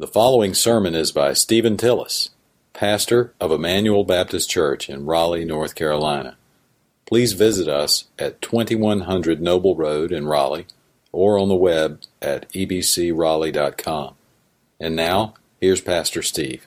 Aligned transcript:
The 0.00 0.06
following 0.06 0.54
sermon 0.54 0.94
is 0.94 1.10
by 1.10 1.32
Stephen 1.32 1.76
Tillis, 1.76 2.28
pastor 2.72 3.34
of 3.40 3.50
Emmanuel 3.50 4.04
Baptist 4.04 4.48
Church 4.48 4.88
in 4.88 5.06
Raleigh, 5.06 5.44
North 5.44 5.74
Carolina. 5.74 6.36
Please 7.04 7.32
visit 7.32 7.66
us 7.66 8.04
at 8.16 8.40
2100 8.40 9.42
Noble 9.42 9.74
Road 9.74 10.12
in 10.12 10.28
Raleigh 10.28 10.66
or 11.10 11.36
on 11.36 11.48
the 11.48 11.56
web 11.56 12.00
at 12.22 12.48
ebcraleigh.com. 12.52 14.14
And 14.78 14.94
now, 14.94 15.34
here's 15.60 15.80
Pastor 15.80 16.22
Steve. 16.22 16.64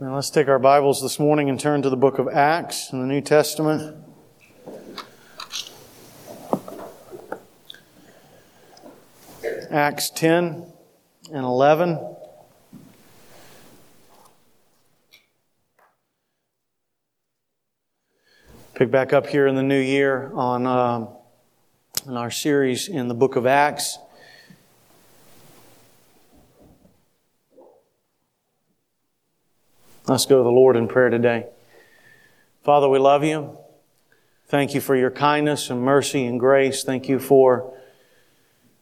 Now 0.00 0.14
let's 0.14 0.30
take 0.30 0.48
our 0.48 0.58
Bibles 0.58 1.02
this 1.02 1.18
morning 1.18 1.50
and 1.50 1.60
turn 1.60 1.82
to 1.82 1.90
the 1.90 1.98
book 1.98 2.18
of 2.18 2.28
Acts 2.28 2.90
in 2.90 3.02
the 3.02 3.06
New 3.06 3.20
Testament. 3.20 3.94
Acts 9.70 10.08
10 10.08 10.72
and 11.30 11.44
11. 11.44 12.13
Pick 18.74 18.90
back 18.90 19.12
up 19.12 19.28
here 19.28 19.46
in 19.46 19.54
the 19.54 19.62
new 19.62 19.78
year 19.78 20.32
on 20.34 20.62
in 22.08 22.16
our 22.16 22.30
series 22.32 22.88
in 22.88 23.06
the 23.06 23.14
book 23.14 23.36
of 23.36 23.46
Acts. 23.46 23.98
Let's 30.08 30.26
go 30.26 30.38
to 30.38 30.42
the 30.42 30.50
Lord 30.50 30.74
in 30.74 30.88
prayer 30.88 31.08
today. 31.08 31.46
Father, 32.64 32.88
we 32.88 32.98
love 32.98 33.22
you. 33.22 33.56
Thank 34.48 34.74
you 34.74 34.80
for 34.80 34.96
your 34.96 35.12
kindness 35.12 35.70
and 35.70 35.80
mercy 35.80 36.26
and 36.26 36.40
grace. 36.40 36.82
Thank 36.82 37.08
you 37.08 37.20
for 37.20 37.78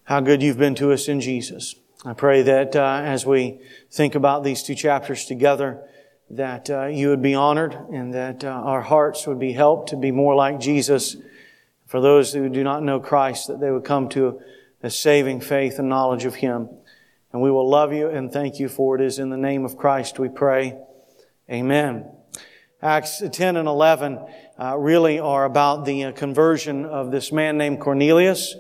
how 0.05 0.21
good 0.21 0.43
you've 0.43 0.57
been 0.57 0.75
to 0.77 0.93
us 0.93 1.07
in 1.07 1.21
Jesus. 1.21 1.75
I 2.03 2.15
pray 2.15 2.41
that 2.41 2.75
uh, 2.75 3.03
as 3.05 3.27
we 3.27 3.61
think 3.91 4.15
about 4.15 4.43
these 4.43 4.63
two 4.63 4.75
chapters 4.75 5.27
together, 5.27 5.87
that 6.33 6.71
uh, 6.71 6.87
you 6.87 7.11
would 7.11 7.21
be 7.21 7.34
honored 7.34 7.75
and 7.93 8.15
that 8.15 8.43
uh, 8.43 8.48
our 8.48 8.81
hearts 8.81 9.27
would 9.27 9.39
be 9.39 9.53
helped 9.53 9.91
to 9.91 9.97
be 9.97 10.11
more 10.11 10.34
like 10.34 10.59
Jesus. 10.59 11.17
For 11.87 12.01
those 12.01 12.33
who 12.33 12.48
do 12.48 12.65
not 12.65 12.83
know 12.83 13.01
Christ, 13.01 13.48
that 13.48 13.61
they 13.61 13.70
would 13.70 13.84
come 13.84 14.09
to 14.11 14.41
a 14.83 14.91
saving 14.91 15.43
faith 15.43 15.79
and 15.79 15.91
knowledge 15.91 16.25
of 16.25 16.37
Him. 16.37 16.71
And 17.33 17.43
we 17.43 17.51
will 17.51 17.69
love 17.69 17.93
you 17.93 18.09
and 18.09 18.33
thank 18.33 18.59
you 18.59 18.69
for 18.69 18.97
it 18.97 19.03
is 19.03 19.19
in 19.19 19.29
the 19.29 19.37
name 19.37 19.65
of 19.65 19.77
Christ 19.77 20.19
we 20.19 20.31
pray. 20.31 20.79
Amen. 21.51 22.11
Acts 22.81 23.23
10 23.31 23.56
and 23.56 23.69
11 23.69 24.19
uh, 24.59 24.77
really 24.78 25.21
are 25.21 25.45
about 25.45 25.84
the 25.84 26.05
uh, 26.05 26.12
conversion 26.12 26.87
of 26.87 27.11
this 27.11 27.31
man 27.31 27.59
named 27.59 27.81
Cornelius. 27.81 28.56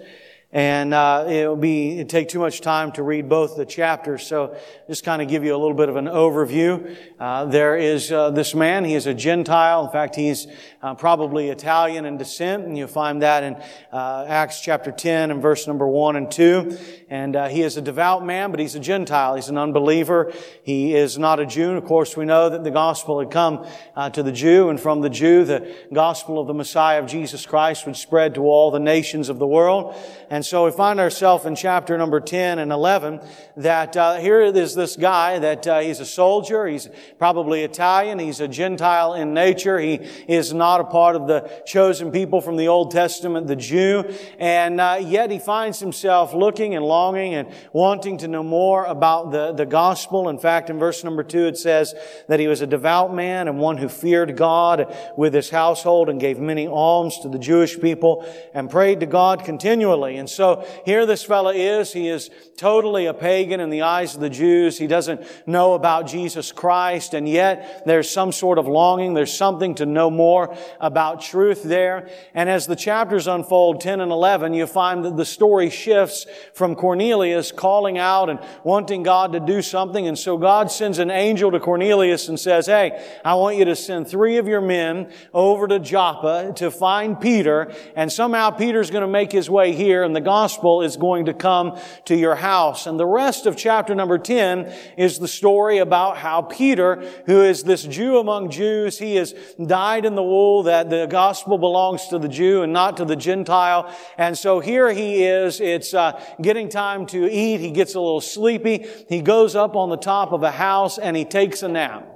And 0.54 0.92
uh, 0.92 1.24
it'll 1.30 1.56
be 1.56 1.94
it'd 1.94 2.10
take 2.10 2.28
too 2.28 2.38
much 2.38 2.60
time 2.60 2.92
to 2.92 3.02
read 3.02 3.26
both 3.26 3.56
the 3.56 3.64
chapters, 3.64 4.26
so 4.26 4.54
just 4.86 5.02
kind 5.02 5.22
of 5.22 5.28
give 5.28 5.44
you 5.44 5.56
a 5.56 5.56
little 5.56 5.72
bit 5.72 5.88
of 5.88 5.96
an 5.96 6.04
overview. 6.04 6.94
Uh, 7.18 7.46
there 7.46 7.74
is 7.74 8.12
uh, 8.12 8.28
this 8.28 8.54
man; 8.54 8.84
he 8.84 8.94
is 8.94 9.06
a 9.06 9.14
Gentile. 9.14 9.86
In 9.86 9.90
fact, 9.90 10.14
he's 10.14 10.46
uh, 10.82 10.94
probably 10.94 11.48
Italian 11.48 12.04
in 12.04 12.18
descent, 12.18 12.64
and 12.64 12.76
you'll 12.76 12.86
find 12.86 13.22
that 13.22 13.42
in 13.42 13.54
uh, 13.94 14.26
Acts 14.28 14.60
chapter 14.60 14.92
ten 14.92 15.30
and 15.30 15.40
verse 15.40 15.66
number 15.66 15.88
one 15.88 16.16
and 16.16 16.30
two. 16.30 16.76
And 17.08 17.34
uh, 17.34 17.48
he 17.48 17.62
is 17.62 17.78
a 17.78 17.82
devout 17.82 18.22
man, 18.22 18.50
but 18.50 18.60
he's 18.60 18.74
a 18.74 18.80
Gentile. 18.80 19.36
He's 19.36 19.48
an 19.48 19.56
unbeliever. 19.56 20.34
He 20.62 20.94
is 20.94 21.16
not 21.16 21.40
a 21.40 21.46
Jew. 21.46 21.72
Of 21.78 21.86
course, 21.86 22.14
we 22.14 22.26
know 22.26 22.50
that 22.50 22.62
the 22.62 22.70
gospel 22.70 23.20
had 23.20 23.30
come 23.30 23.66
to 24.12 24.22
the 24.22 24.32
Jew, 24.32 24.68
and 24.68 24.78
from 24.78 25.00
the 25.00 25.10
Jew, 25.10 25.46
the 25.46 25.74
gospel 25.94 26.38
of 26.38 26.46
the 26.46 26.54
Messiah 26.54 27.02
of 27.02 27.06
Jesus 27.06 27.46
Christ 27.46 27.86
would 27.86 27.96
spread 27.96 28.34
to 28.34 28.42
all 28.42 28.70
the 28.70 28.80
nations 28.80 29.30
of 29.30 29.38
the 29.38 29.46
world. 29.46 29.96
And 30.28 30.41
and 30.42 30.46
so 30.48 30.64
we 30.64 30.72
find 30.72 30.98
ourselves 30.98 31.46
in 31.46 31.54
chapter 31.54 31.96
number 31.96 32.18
10 32.18 32.58
and 32.58 32.72
11 32.72 33.20
that 33.58 33.96
uh, 33.96 34.16
here 34.16 34.40
is 34.40 34.74
this 34.74 34.96
guy 34.96 35.38
that 35.38 35.64
uh, 35.68 35.78
he's 35.78 36.00
a 36.00 36.04
soldier. 36.04 36.66
He's 36.66 36.88
probably 37.16 37.62
Italian. 37.62 38.18
He's 38.18 38.40
a 38.40 38.48
Gentile 38.48 39.14
in 39.14 39.34
nature. 39.34 39.78
He 39.78 40.00
is 40.26 40.52
not 40.52 40.80
a 40.80 40.84
part 40.84 41.14
of 41.14 41.28
the 41.28 41.62
chosen 41.64 42.10
people 42.10 42.40
from 42.40 42.56
the 42.56 42.66
Old 42.66 42.90
Testament, 42.90 43.46
the 43.46 43.54
Jew. 43.54 44.02
And 44.40 44.80
uh, 44.80 44.98
yet 45.00 45.30
he 45.30 45.38
finds 45.38 45.78
himself 45.78 46.34
looking 46.34 46.74
and 46.74 46.84
longing 46.84 47.34
and 47.34 47.48
wanting 47.72 48.18
to 48.18 48.26
know 48.26 48.42
more 48.42 48.84
about 48.86 49.30
the, 49.30 49.52
the 49.52 49.64
gospel. 49.64 50.28
In 50.28 50.40
fact, 50.40 50.70
in 50.70 50.78
verse 50.80 51.04
number 51.04 51.22
2 51.22 51.46
it 51.46 51.56
says 51.56 51.94
that 52.26 52.40
he 52.40 52.48
was 52.48 52.62
a 52.62 52.66
devout 52.66 53.14
man 53.14 53.46
and 53.46 53.60
one 53.60 53.76
who 53.76 53.88
feared 53.88 54.36
God 54.36 54.92
with 55.16 55.34
his 55.34 55.50
household 55.50 56.08
and 56.08 56.18
gave 56.18 56.40
many 56.40 56.66
alms 56.66 57.20
to 57.20 57.28
the 57.28 57.38
Jewish 57.38 57.78
people 57.78 58.28
and 58.52 58.68
prayed 58.68 58.98
to 58.98 59.06
God 59.06 59.44
continually. 59.44 60.16
And 60.16 60.31
so 60.34 60.66
here 60.84 61.06
this 61.06 61.22
fellow 61.22 61.50
is. 61.50 61.92
He 61.92 62.08
is 62.08 62.30
totally 62.56 63.06
a 63.06 63.14
pagan 63.14 63.60
in 63.60 63.70
the 63.70 63.82
eyes 63.82 64.14
of 64.14 64.20
the 64.20 64.30
Jews. 64.30 64.78
He 64.78 64.86
doesn't 64.86 65.20
know 65.46 65.74
about 65.74 66.06
Jesus 66.06 66.52
Christ, 66.52 67.14
and 67.14 67.28
yet 67.28 67.82
there's 67.86 68.08
some 68.08 68.32
sort 68.32 68.58
of 68.58 68.66
longing. 68.66 69.14
There's 69.14 69.36
something 69.36 69.74
to 69.76 69.86
know 69.86 70.10
more 70.10 70.56
about 70.80 71.20
truth 71.20 71.62
there. 71.62 72.08
And 72.34 72.48
as 72.48 72.66
the 72.66 72.76
chapters 72.76 73.26
unfold, 73.26 73.80
10 73.80 74.00
and 74.00 74.12
11, 74.12 74.54
you 74.54 74.66
find 74.66 75.04
that 75.04 75.16
the 75.16 75.24
story 75.24 75.70
shifts 75.70 76.26
from 76.54 76.74
Cornelius 76.74 77.52
calling 77.52 77.98
out 77.98 78.30
and 78.30 78.38
wanting 78.64 79.02
God 79.02 79.32
to 79.32 79.40
do 79.40 79.62
something. 79.62 80.06
And 80.06 80.18
so 80.18 80.38
God 80.38 80.70
sends 80.70 80.98
an 80.98 81.10
angel 81.10 81.50
to 81.50 81.60
Cornelius 81.60 82.28
and 82.28 82.38
says, 82.38 82.66
Hey, 82.66 83.04
I 83.24 83.34
want 83.34 83.56
you 83.56 83.64
to 83.66 83.76
send 83.76 84.08
three 84.08 84.36
of 84.38 84.48
your 84.48 84.60
men 84.60 85.12
over 85.34 85.68
to 85.68 85.78
Joppa 85.78 86.52
to 86.56 86.70
find 86.70 87.20
Peter. 87.20 87.74
And 87.96 88.10
somehow 88.10 88.50
Peter's 88.50 88.90
going 88.90 89.02
to 89.02 89.08
make 89.08 89.32
his 89.32 89.50
way 89.50 89.72
here 89.72 90.02
and 90.02 90.14
the 90.14 90.20
gospel 90.22 90.82
is 90.82 90.96
going 90.96 91.26
to 91.26 91.34
come 91.34 91.78
to 92.06 92.16
your 92.16 92.34
house. 92.34 92.86
And 92.86 92.98
the 92.98 93.06
rest 93.06 93.46
of 93.46 93.56
chapter 93.56 93.94
number 93.94 94.18
10 94.18 94.72
is 94.96 95.18
the 95.18 95.28
story 95.28 95.78
about 95.78 96.16
how 96.16 96.42
Peter, 96.42 97.04
who 97.26 97.42
is 97.42 97.64
this 97.64 97.82
Jew 97.82 98.18
among 98.18 98.50
Jews, 98.50 98.98
he 98.98 99.16
has 99.16 99.34
dyed 99.64 100.04
in 100.04 100.14
the 100.14 100.22
wool 100.22 100.62
that 100.64 100.88
the 100.88 101.06
gospel 101.06 101.58
belongs 101.58 102.08
to 102.08 102.18
the 102.18 102.28
Jew 102.28 102.62
and 102.62 102.72
not 102.72 102.96
to 102.96 103.04
the 103.04 103.16
Gentile. 103.16 103.94
And 104.16 104.36
so 104.36 104.60
here 104.60 104.92
he 104.92 105.24
is. 105.24 105.60
It's 105.60 105.94
uh, 105.94 106.20
getting 106.40 106.68
time 106.68 107.06
to 107.06 107.30
eat. 107.30 107.60
He 107.60 107.70
gets 107.70 107.94
a 107.94 108.00
little 108.00 108.20
sleepy. 108.20 108.86
He 109.08 109.20
goes 109.20 109.54
up 109.56 109.76
on 109.76 109.90
the 109.90 109.96
top 109.96 110.32
of 110.32 110.42
a 110.42 110.50
house 110.50 110.98
and 110.98 111.16
he 111.16 111.24
takes 111.24 111.62
a 111.62 111.68
nap. 111.68 112.11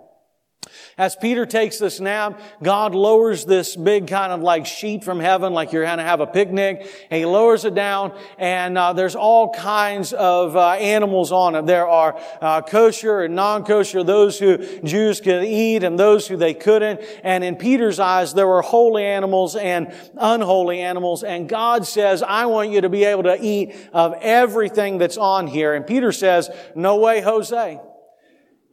As 0.98 1.14
Peter 1.14 1.46
takes 1.46 1.78
this 1.78 2.00
nap, 2.00 2.40
God 2.62 2.94
lowers 2.94 3.44
this 3.44 3.76
big 3.76 4.06
kind 4.06 4.32
of 4.32 4.40
like 4.40 4.66
sheet 4.66 5.04
from 5.04 5.20
heaven, 5.20 5.52
like 5.52 5.72
you're 5.72 5.84
going 5.84 5.98
to 5.98 6.04
have 6.04 6.20
a 6.20 6.26
picnic, 6.26 6.90
and 7.10 7.18
He 7.18 7.26
lowers 7.26 7.64
it 7.64 7.74
down, 7.74 8.18
and 8.38 8.76
uh, 8.78 8.92
there's 8.92 9.14
all 9.14 9.52
kinds 9.52 10.12
of 10.12 10.56
uh, 10.56 10.70
animals 10.72 11.32
on 11.32 11.54
it. 11.54 11.66
There 11.66 11.86
are 11.86 12.20
uh, 12.40 12.62
kosher 12.62 13.22
and 13.22 13.34
non-kosher, 13.34 14.04
those 14.04 14.38
who 14.38 14.58
Jews 14.82 15.20
could 15.20 15.44
eat 15.44 15.82
and 15.82 15.98
those 15.98 16.26
who 16.26 16.36
they 16.36 16.54
couldn't. 16.54 17.00
And 17.22 17.44
in 17.44 17.56
Peter's 17.56 18.00
eyes, 18.00 18.34
there 18.34 18.46
were 18.46 18.62
holy 18.62 19.04
animals 19.04 19.56
and 19.56 19.92
unholy 20.16 20.80
animals, 20.80 21.24
and 21.24 21.48
God 21.48 21.86
says, 21.86 22.22
I 22.22 22.46
want 22.46 22.70
you 22.70 22.80
to 22.80 22.88
be 22.88 23.04
able 23.04 23.24
to 23.24 23.36
eat 23.40 23.76
of 23.92 24.14
everything 24.20 24.98
that's 24.98 25.16
on 25.16 25.46
here. 25.46 25.74
And 25.74 25.86
Peter 25.86 26.12
says, 26.12 26.50
no 26.74 26.96
way, 26.96 27.20
Jose. 27.20 27.80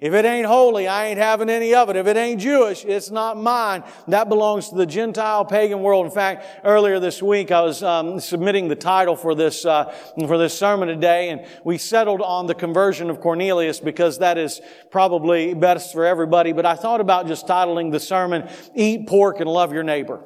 If 0.04 0.14
it 0.14 0.26
ain't 0.26 0.46
holy, 0.46 0.86
I 0.86 1.06
ain't 1.06 1.18
having 1.18 1.50
any 1.50 1.74
of 1.74 1.90
it. 1.90 1.96
If 1.96 2.08
it 2.08 2.18
ain't 2.18 2.42
Jewish, 2.42 2.84
it's 2.84 3.10
not 3.10 3.38
mine. 3.38 3.86
That 4.10 4.28
belongs 4.28 4.68
to 4.68 4.76
the 4.76 4.86
Gentile 4.86 5.46
pagan 5.46 5.82
world. 5.82 6.06
In 6.06 6.12
fact, 6.12 6.46
earlier 6.66 7.00
this 7.00 7.24
week, 7.24 7.52
I 7.52 7.62
was 7.62 7.82
um, 7.82 8.20
submitting 8.20 8.68
the 8.68 8.76
title 8.76 9.16
for 9.16 9.34
this 9.34 9.66
uh, 9.66 9.96
for 10.28 10.38
this 10.38 10.60
sermon 10.60 10.90
today, 10.90 11.30
and 11.30 11.48
we 11.64 11.78
settled 11.78 12.20
on 12.20 12.48
the 12.48 12.54
conversion 12.54 13.10
of 13.10 13.22
Cornelius 13.22 13.80
because 13.80 14.20
that 14.20 14.38
is 14.38 14.60
probably 14.92 15.54
best 15.54 15.94
for 15.94 16.06
everybody. 16.06 16.52
But 16.52 16.66
I 16.66 16.76
thought 16.76 17.00
about 17.00 17.28
just 17.28 17.48
titling 17.48 17.94
the 17.94 18.00
sermon 18.02 18.50
"Eat 18.76 19.08
Pork 19.08 19.40
and 19.40 19.50
Love 19.50 19.72
Your 19.72 19.84
Neighbor." 19.84 20.20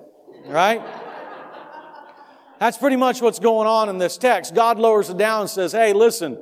Right? 0.48 0.82
That's 2.60 2.80
pretty 2.80 2.96
much 2.96 3.22
what's 3.22 3.38
going 3.38 3.68
on 3.68 3.90
in 3.90 4.00
this 4.00 4.18
text. 4.18 4.56
God 4.56 4.80
lowers 4.80 5.12
it 5.12 5.18
down 5.18 5.42
and 5.42 5.50
says, 5.52 5.72
"Hey, 5.72 5.94
listen." 5.94 6.40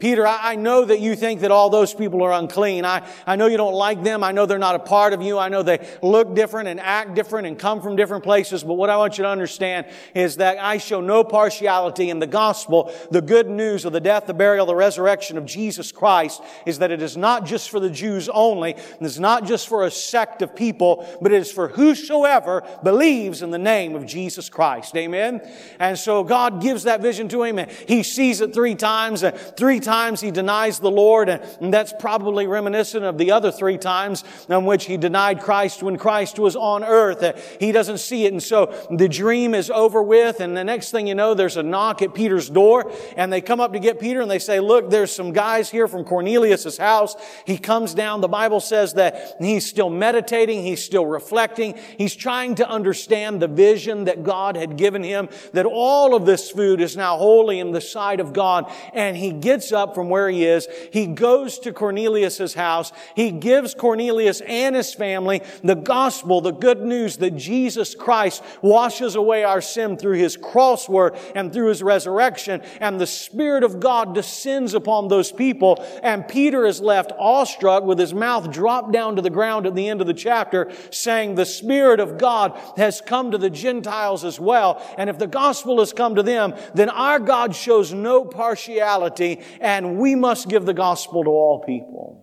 Peter, 0.00 0.26
I, 0.26 0.52
I, 0.52 0.56
know 0.56 0.84
that 0.84 1.00
you 1.00 1.14
think 1.14 1.40
that 1.40 1.52
all 1.52 1.70
those 1.70 1.94
people 1.94 2.22
are 2.24 2.32
unclean. 2.32 2.84
I, 2.84 3.08
I 3.26 3.36
know 3.36 3.46
you 3.46 3.56
don't 3.56 3.74
like 3.74 4.02
them. 4.02 4.24
I 4.24 4.32
know 4.32 4.44
they're 4.44 4.58
not 4.58 4.74
a 4.74 4.80
part 4.80 5.12
of 5.12 5.22
you. 5.22 5.38
I 5.38 5.48
know 5.48 5.62
they 5.62 5.86
look 6.02 6.34
different 6.34 6.68
and 6.68 6.80
act 6.80 7.14
different 7.14 7.46
and 7.46 7.56
come 7.56 7.80
from 7.80 7.94
different 7.94 8.24
places. 8.24 8.64
But 8.64 8.74
what 8.74 8.90
I 8.90 8.96
want 8.96 9.18
you 9.18 9.24
to 9.24 9.30
understand 9.30 9.86
is 10.12 10.36
that 10.36 10.58
I 10.58 10.78
show 10.78 11.00
no 11.00 11.22
partiality 11.22 12.10
in 12.10 12.18
the 12.18 12.26
gospel. 12.26 12.92
The 13.12 13.22
good 13.22 13.48
news 13.48 13.84
of 13.84 13.92
the 13.92 14.00
death, 14.00 14.26
the 14.26 14.34
burial, 14.34 14.66
the 14.66 14.74
resurrection 14.74 15.38
of 15.38 15.46
Jesus 15.46 15.92
Christ 15.92 16.42
is 16.66 16.80
that 16.80 16.90
it 16.90 17.00
is 17.00 17.16
not 17.16 17.46
just 17.46 17.70
for 17.70 17.78
the 17.78 17.90
Jews 17.90 18.28
only. 18.28 18.74
It's 19.00 19.18
not 19.20 19.46
just 19.46 19.68
for 19.68 19.84
a 19.84 19.92
sect 19.92 20.42
of 20.42 20.56
people, 20.56 21.08
but 21.22 21.32
it 21.32 21.40
is 21.40 21.52
for 21.52 21.68
whosoever 21.68 22.64
believes 22.82 23.42
in 23.42 23.52
the 23.52 23.58
name 23.58 23.94
of 23.94 24.06
Jesus 24.06 24.48
Christ. 24.48 24.96
Amen. 24.96 25.40
And 25.78 25.96
so 25.96 26.24
God 26.24 26.60
gives 26.60 26.82
that 26.82 27.00
vision 27.00 27.28
to 27.28 27.44
him 27.44 27.60
and 27.60 27.70
he 27.70 28.02
sees 28.02 28.40
it 28.40 28.52
three 28.52 28.74
times. 28.74 29.22
And 29.22 29.36
three 29.56 29.80
times 29.84 30.20
he 30.20 30.32
denies 30.32 30.80
the 30.80 30.90
Lord, 30.90 31.28
and 31.28 31.72
that's 31.72 31.92
probably 32.00 32.48
reminiscent 32.48 33.04
of 33.04 33.18
the 33.18 33.30
other 33.30 33.52
three 33.52 33.78
times 33.78 34.24
in 34.48 34.64
which 34.64 34.86
he 34.86 34.96
denied 34.96 35.40
Christ 35.40 35.82
when 35.82 35.96
Christ 35.96 36.40
was 36.40 36.56
on 36.56 36.82
earth. 36.82 37.58
He 37.60 37.70
doesn't 37.70 37.98
see 37.98 38.24
it, 38.24 38.32
and 38.32 38.42
so 38.42 38.74
the 38.90 39.08
dream 39.08 39.54
is 39.54 39.70
over 39.70 40.02
with, 40.02 40.40
and 40.40 40.56
the 40.56 40.64
next 40.64 40.90
thing 40.90 41.06
you 41.06 41.14
know, 41.14 41.34
there's 41.34 41.56
a 41.56 41.62
knock 41.62 42.02
at 42.02 42.14
Peter's 42.14 42.50
door, 42.50 42.90
and 43.16 43.32
they 43.32 43.40
come 43.40 43.60
up 43.60 43.74
to 43.74 43.78
get 43.78 44.00
Peter, 44.00 44.20
and 44.20 44.30
they 44.30 44.38
say, 44.38 44.58
look, 44.58 44.90
there's 44.90 45.12
some 45.12 45.32
guys 45.32 45.70
here 45.70 45.86
from 45.86 46.04
Cornelius' 46.04 46.78
house. 46.78 47.14
He 47.44 47.58
comes 47.58 47.94
down. 47.94 48.22
The 48.22 48.28
Bible 48.28 48.60
says 48.60 48.94
that 48.94 49.36
he's 49.38 49.66
still 49.66 49.90
meditating. 49.90 50.62
He's 50.62 50.82
still 50.82 51.06
reflecting. 51.06 51.78
He's 51.98 52.16
trying 52.16 52.54
to 52.56 52.68
understand 52.68 53.42
the 53.42 53.48
vision 53.48 54.04
that 54.04 54.22
God 54.24 54.56
had 54.56 54.76
given 54.76 55.02
him, 55.02 55.28
that 55.52 55.66
all 55.66 56.14
of 56.14 56.24
this 56.24 56.50
food 56.50 56.80
is 56.80 56.96
now 56.96 57.18
holy 57.18 57.60
in 57.60 57.72
the 57.72 57.80
sight 57.80 58.20
of 58.20 58.32
God. 58.32 58.72
And 58.94 59.16
he 59.16 59.30
gets 59.32 59.72
up 59.74 59.94
from 59.94 60.08
where 60.08 60.28
he 60.28 60.46
is. 60.46 60.66
He 60.92 61.06
goes 61.06 61.58
to 61.60 61.72
Cornelius' 61.72 62.54
house. 62.54 62.92
He 63.14 63.30
gives 63.30 63.74
Cornelius 63.74 64.40
and 64.40 64.76
his 64.76 64.94
family 64.94 65.42
the 65.62 65.74
gospel, 65.74 66.40
the 66.40 66.52
good 66.52 66.80
news 66.80 67.18
that 67.18 67.36
Jesus 67.36 67.94
Christ 67.94 68.42
washes 68.62 69.16
away 69.16 69.44
our 69.44 69.60
sin 69.60 69.96
through 69.96 70.18
his 70.18 70.36
cross 70.36 70.88
work 70.88 71.18
and 71.34 71.52
through 71.52 71.68
his 71.68 71.82
resurrection. 71.82 72.62
And 72.80 73.00
the 73.00 73.06
Spirit 73.06 73.64
of 73.64 73.80
God 73.80 74.14
descends 74.14 74.74
upon 74.74 75.08
those 75.08 75.32
people. 75.32 75.84
And 76.02 76.26
Peter 76.26 76.64
is 76.64 76.80
left 76.80 77.12
awestruck 77.18 77.84
with 77.84 77.98
his 77.98 78.14
mouth 78.14 78.50
dropped 78.50 78.92
down 78.92 79.16
to 79.16 79.22
the 79.22 79.30
ground 79.30 79.66
at 79.66 79.74
the 79.74 79.88
end 79.88 80.00
of 80.00 80.06
the 80.06 80.14
chapter 80.14 80.70
saying 80.90 81.34
the 81.34 81.46
Spirit 81.46 82.00
of 82.00 82.18
God 82.18 82.58
has 82.76 83.00
come 83.00 83.30
to 83.30 83.38
the 83.38 83.50
Gentiles 83.50 84.24
as 84.24 84.38
well. 84.38 84.82
And 84.96 85.10
if 85.10 85.18
the 85.18 85.26
gospel 85.26 85.80
has 85.80 85.92
come 85.92 86.14
to 86.14 86.22
them, 86.22 86.54
then 86.74 86.88
our 86.88 87.18
God 87.18 87.54
shows 87.54 87.92
no 87.92 88.24
partiality 88.24 89.40
and 89.64 89.96
we 89.96 90.14
must 90.14 90.48
give 90.48 90.66
the 90.66 90.74
gospel 90.74 91.24
to 91.24 91.30
all 91.30 91.60
people. 91.64 92.20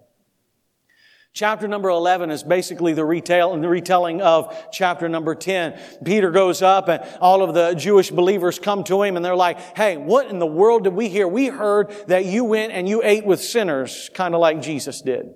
Chapter 1.34 1.68
number 1.68 1.90
11 1.90 2.30
is 2.30 2.44
basically 2.44 2.94
the, 2.94 3.06
retail, 3.06 3.54
and 3.54 3.64
the 3.64 3.70
retelling 3.70 4.22
of 4.22 4.54
chapter 4.72 5.10
number 5.10 5.34
10. 5.34 5.80
Peter 6.04 6.30
goes 6.30 6.62
up 6.62 6.88
and 6.88 7.02
all 7.20 7.42
of 7.42 7.56
the 7.56 7.74
Jewish 7.74 8.12
believers 8.12 8.60
come 8.60 8.84
to 8.84 9.02
him 9.02 9.16
and 9.16 9.26
they're 9.26 9.36
like, 9.36 9.58
hey, 9.78 9.98
what 9.98 10.28
in 10.28 10.40
the 10.40 10.46
world 10.46 10.84
did 10.84 10.94
we 10.94 11.08
hear? 11.08 11.28
We 11.28 11.48
heard 11.48 11.90
that 12.08 12.26
you 12.26 12.44
went 12.44 12.74
and 12.74 12.88
you 12.88 13.02
ate 13.04 13.26
with 13.26 13.42
sinners, 13.42 14.12
kind 14.14 14.36
of 14.36 14.42
like 14.42 14.62
Jesus 14.62 15.02
did. 15.02 15.34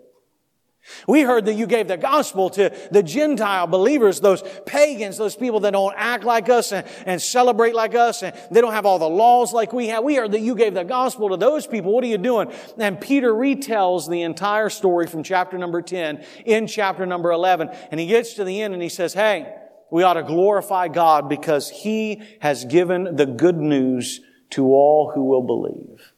We 1.07 1.21
heard 1.21 1.45
that 1.45 1.53
you 1.53 1.65
gave 1.65 1.87
the 1.87 1.97
gospel 1.97 2.49
to 2.51 2.71
the 2.91 3.01
Gentile 3.01 3.67
believers, 3.67 4.19
those 4.19 4.43
pagans, 4.65 5.17
those 5.17 5.35
people 5.35 5.59
that 5.61 5.71
don't 5.71 5.93
act 5.97 6.23
like 6.23 6.47
us 6.49 6.71
and, 6.71 6.87
and, 7.05 7.21
celebrate 7.21 7.73
like 7.73 7.95
us 7.95 8.21
and 8.21 8.35
they 8.51 8.61
don't 8.61 8.73
have 8.73 8.85
all 8.85 8.99
the 8.99 9.09
laws 9.09 9.51
like 9.51 9.73
we 9.73 9.87
have. 9.87 10.03
We 10.03 10.15
heard 10.15 10.31
that 10.33 10.41
you 10.41 10.55
gave 10.55 10.73
the 10.73 10.83
gospel 10.83 11.29
to 11.29 11.37
those 11.37 11.65
people. 11.65 11.91
What 11.91 12.03
are 12.03 12.07
you 12.07 12.19
doing? 12.19 12.51
And 12.77 13.01
Peter 13.01 13.33
retells 13.33 14.09
the 14.09 14.21
entire 14.21 14.69
story 14.69 15.07
from 15.07 15.23
chapter 15.23 15.57
number 15.57 15.81
10 15.81 16.23
in 16.45 16.67
chapter 16.67 17.05
number 17.05 17.31
11. 17.31 17.69
And 17.89 17.99
he 17.99 18.05
gets 18.05 18.35
to 18.35 18.43
the 18.43 18.61
end 18.61 18.73
and 18.73 18.83
he 18.83 18.89
says, 18.89 19.13
Hey, 19.13 19.53
we 19.91 20.03
ought 20.03 20.13
to 20.13 20.23
glorify 20.23 20.87
God 20.87 21.29
because 21.29 21.69
he 21.69 22.21
has 22.41 22.65
given 22.65 23.15
the 23.15 23.25
good 23.25 23.57
news 23.57 24.21
to 24.51 24.65
all 24.67 25.11
who 25.13 25.23
will 25.23 25.43
believe. 25.43 26.13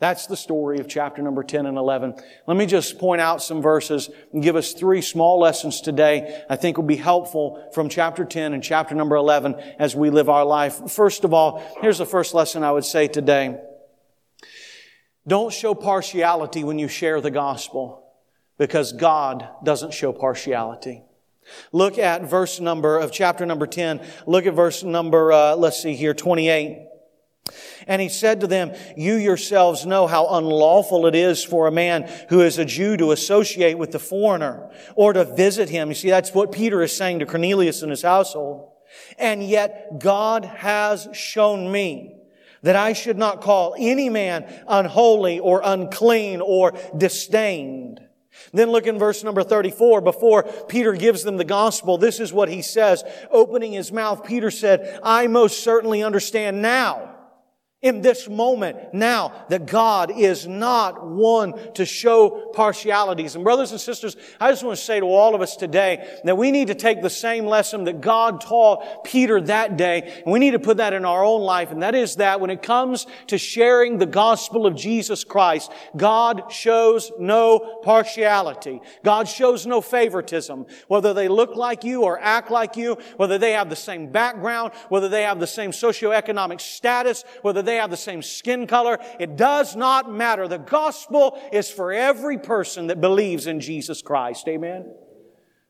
That's 0.00 0.26
the 0.26 0.36
story 0.36 0.78
of 0.78 0.86
chapter 0.86 1.22
number 1.22 1.42
10 1.42 1.66
and 1.66 1.76
11. 1.76 2.14
Let 2.46 2.56
me 2.56 2.66
just 2.66 2.98
point 2.98 3.20
out 3.20 3.42
some 3.42 3.60
verses 3.60 4.08
and 4.32 4.42
give 4.42 4.54
us 4.54 4.72
three 4.72 5.02
small 5.02 5.40
lessons 5.40 5.80
today 5.80 6.44
I 6.48 6.54
think 6.54 6.76
will 6.76 6.84
be 6.84 6.96
helpful 6.96 7.68
from 7.74 7.88
chapter 7.88 8.24
10 8.24 8.54
and 8.54 8.62
chapter 8.62 8.94
number 8.94 9.16
11 9.16 9.56
as 9.78 9.96
we 9.96 10.10
live 10.10 10.28
our 10.28 10.44
life. 10.44 10.90
First 10.90 11.24
of 11.24 11.34
all, 11.34 11.62
here's 11.80 11.98
the 11.98 12.06
first 12.06 12.32
lesson 12.32 12.62
I 12.62 12.70
would 12.70 12.84
say 12.84 13.08
today. 13.08 13.60
Don't 15.26 15.52
show 15.52 15.74
partiality 15.74 16.62
when 16.62 16.78
you 16.78 16.88
share 16.88 17.20
the 17.20 17.30
gospel 17.30 18.04
because 18.56 18.92
God 18.92 19.48
doesn't 19.64 19.92
show 19.92 20.12
partiality. 20.12 21.02
Look 21.72 21.98
at 21.98 22.22
verse 22.22 22.60
number 22.60 22.98
of 22.98 23.10
chapter 23.10 23.44
number 23.44 23.66
10. 23.66 24.00
Look 24.26 24.46
at 24.46 24.54
verse 24.54 24.84
number, 24.84 25.32
uh, 25.32 25.56
let's 25.56 25.82
see 25.82 25.94
here, 25.94 26.14
28. 26.14 26.86
And 27.88 28.02
he 28.02 28.10
said 28.10 28.42
to 28.42 28.46
them, 28.46 28.74
You 28.96 29.14
yourselves 29.14 29.86
know 29.86 30.06
how 30.06 30.28
unlawful 30.28 31.06
it 31.06 31.14
is 31.14 31.42
for 31.42 31.66
a 31.66 31.72
man 31.72 32.08
who 32.28 32.42
is 32.42 32.58
a 32.58 32.64
Jew 32.66 32.98
to 32.98 33.12
associate 33.12 33.78
with 33.78 33.92
the 33.92 33.98
foreigner 33.98 34.70
or 34.94 35.14
to 35.14 35.24
visit 35.24 35.70
him. 35.70 35.88
You 35.88 35.94
see, 35.94 36.10
that's 36.10 36.34
what 36.34 36.52
Peter 36.52 36.82
is 36.82 36.94
saying 36.94 37.20
to 37.20 37.26
Cornelius 37.26 37.80
and 37.80 37.90
his 37.90 38.02
household. 38.02 38.70
And 39.18 39.42
yet 39.42 39.98
God 39.98 40.44
has 40.44 41.08
shown 41.14 41.72
me 41.72 42.16
that 42.62 42.76
I 42.76 42.92
should 42.92 43.16
not 43.16 43.40
call 43.40 43.74
any 43.78 44.10
man 44.10 44.44
unholy 44.68 45.38
or 45.38 45.62
unclean 45.64 46.42
or 46.42 46.74
disdained. 46.96 48.00
Then 48.52 48.70
look 48.70 48.86
in 48.86 48.98
verse 48.98 49.24
number 49.24 49.42
34. 49.42 50.02
Before 50.02 50.42
Peter 50.42 50.92
gives 50.92 51.22
them 51.22 51.38
the 51.38 51.44
gospel, 51.44 51.96
this 51.96 52.20
is 52.20 52.32
what 52.32 52.48
he 52.48 52.60
says. 52.60 53.02
Opening 53.30 53.72
his 53.72 53.90
mouth, 53.90 54.24
Peter 54.24 54.50
said, 54.50 55.00
I 55.02 55.26
most 55.26 55.62
certainly 55.62 56.02
understand 56.02 56.60
now 56.60 57.07
in 57.80 58.00
this 58.00 58.28
moment 58.28 58.92
now 58.92 59.46
that 59.50 59.66
God 59.66 60.10
is 60.10 60.48
not 60.48 61.06
one 61.06 61.54
to 61.74 61.84
show 61.84 62.50
partialities. 62.52 63.36
And 63.36 63.44
brothers 63.44 63.70
and 63.70 63.80
sisters, 63.80 64.16
I 64.40 64.50
just 64.50 64.64
want 64.64 64.76
to 64.76 64.84
say 64.84 64.98
to 64.98 65.06
all 65.06 65.36
of 65.36 65.40
us 65.40 65.54
today 65.54 66.18
that 66.24 66.36
we 66.36 66.50
need 66.50 66.68
to 66.68 66.74
take 66.74 67.02
the 67.02 67.10
same 67.10 67.46
lesson 67.46 67.84
that 67.84 68.00
God 68.00 68.40
taught 68.40 69.04
Peter 69.04 69.40
that 69.42 69.76
day, 69.76 70.22
and 70.24 70.32
we 70.32 70.40
need 70.40 70.52
to 70.52 70.58
put 70.58 70.78
that 70.78 70.92
in 70.92 71.04
our 71.04 71.24
own 71.24 71.42
life, 71.42 71.70
and 71.70 71.82
that 71.84 71.94
is 71.94 72.16
that 72.16 72.40
when 72.40 72.50
it 72.50 72.62
comes 72.62 73.06
to 73.28 73.38
sharing 73.38 73.98
the 73.98 74.06
gospel 74.06 74.66
of 74.66 74.74
Jesus 74.74 75.22
Christ, 75.22 75.70
God 75.96 76.50
shows 76.50 77.12
no 77.20 77.80
partiality. 77.84 78.80
God 79.04 79.28
shows 79.28 79.66
no 79.66 79.80
favoritism. 79.80 80.66
Whether 80.88 81.14
they 81.14 81.28
look 81.28 81.54
like 81.54 81.84
you 81.84 82.02
or 82.02 82.18
act 82.18 82.50
like 82.50 82.76
you, 82.76 82.98
whether 83.18 83.38
they 83.38 83.52
have 83.52 83.70
the 83.70 83.76
same 83.76 84.10
background, 84.10 84.72
whether 84.88 85.08
they 85.08 85.22
have 85.22 85.38
the 85.38 85.46
same 85.46 85.70
socioeconomic 85.70 86.60
status, 86.60 87.24
whether 87.42 87.62
they 87.68 87.76
have 87.76 87.90
the 87.90 87.96
same 87.96 88.22
skin 88.22 88.66
color. 88.66 88.98
It 89.18 89.36
does 89.36 89.76
not 89.76 90.12
matter. 90.12 90.48
The 90.48 90.58
gospel 90.58 91.40
is 91.52 91.70
for 91.70 91.92
every 91.92 92.38
person 92.38 92.88
that 92.88 93.00
believes 93.00 93.46
in 93.46 93.60
Jesus 93.60 94.02
Christ. 94.02 94.48
Amen. 94.48 94.86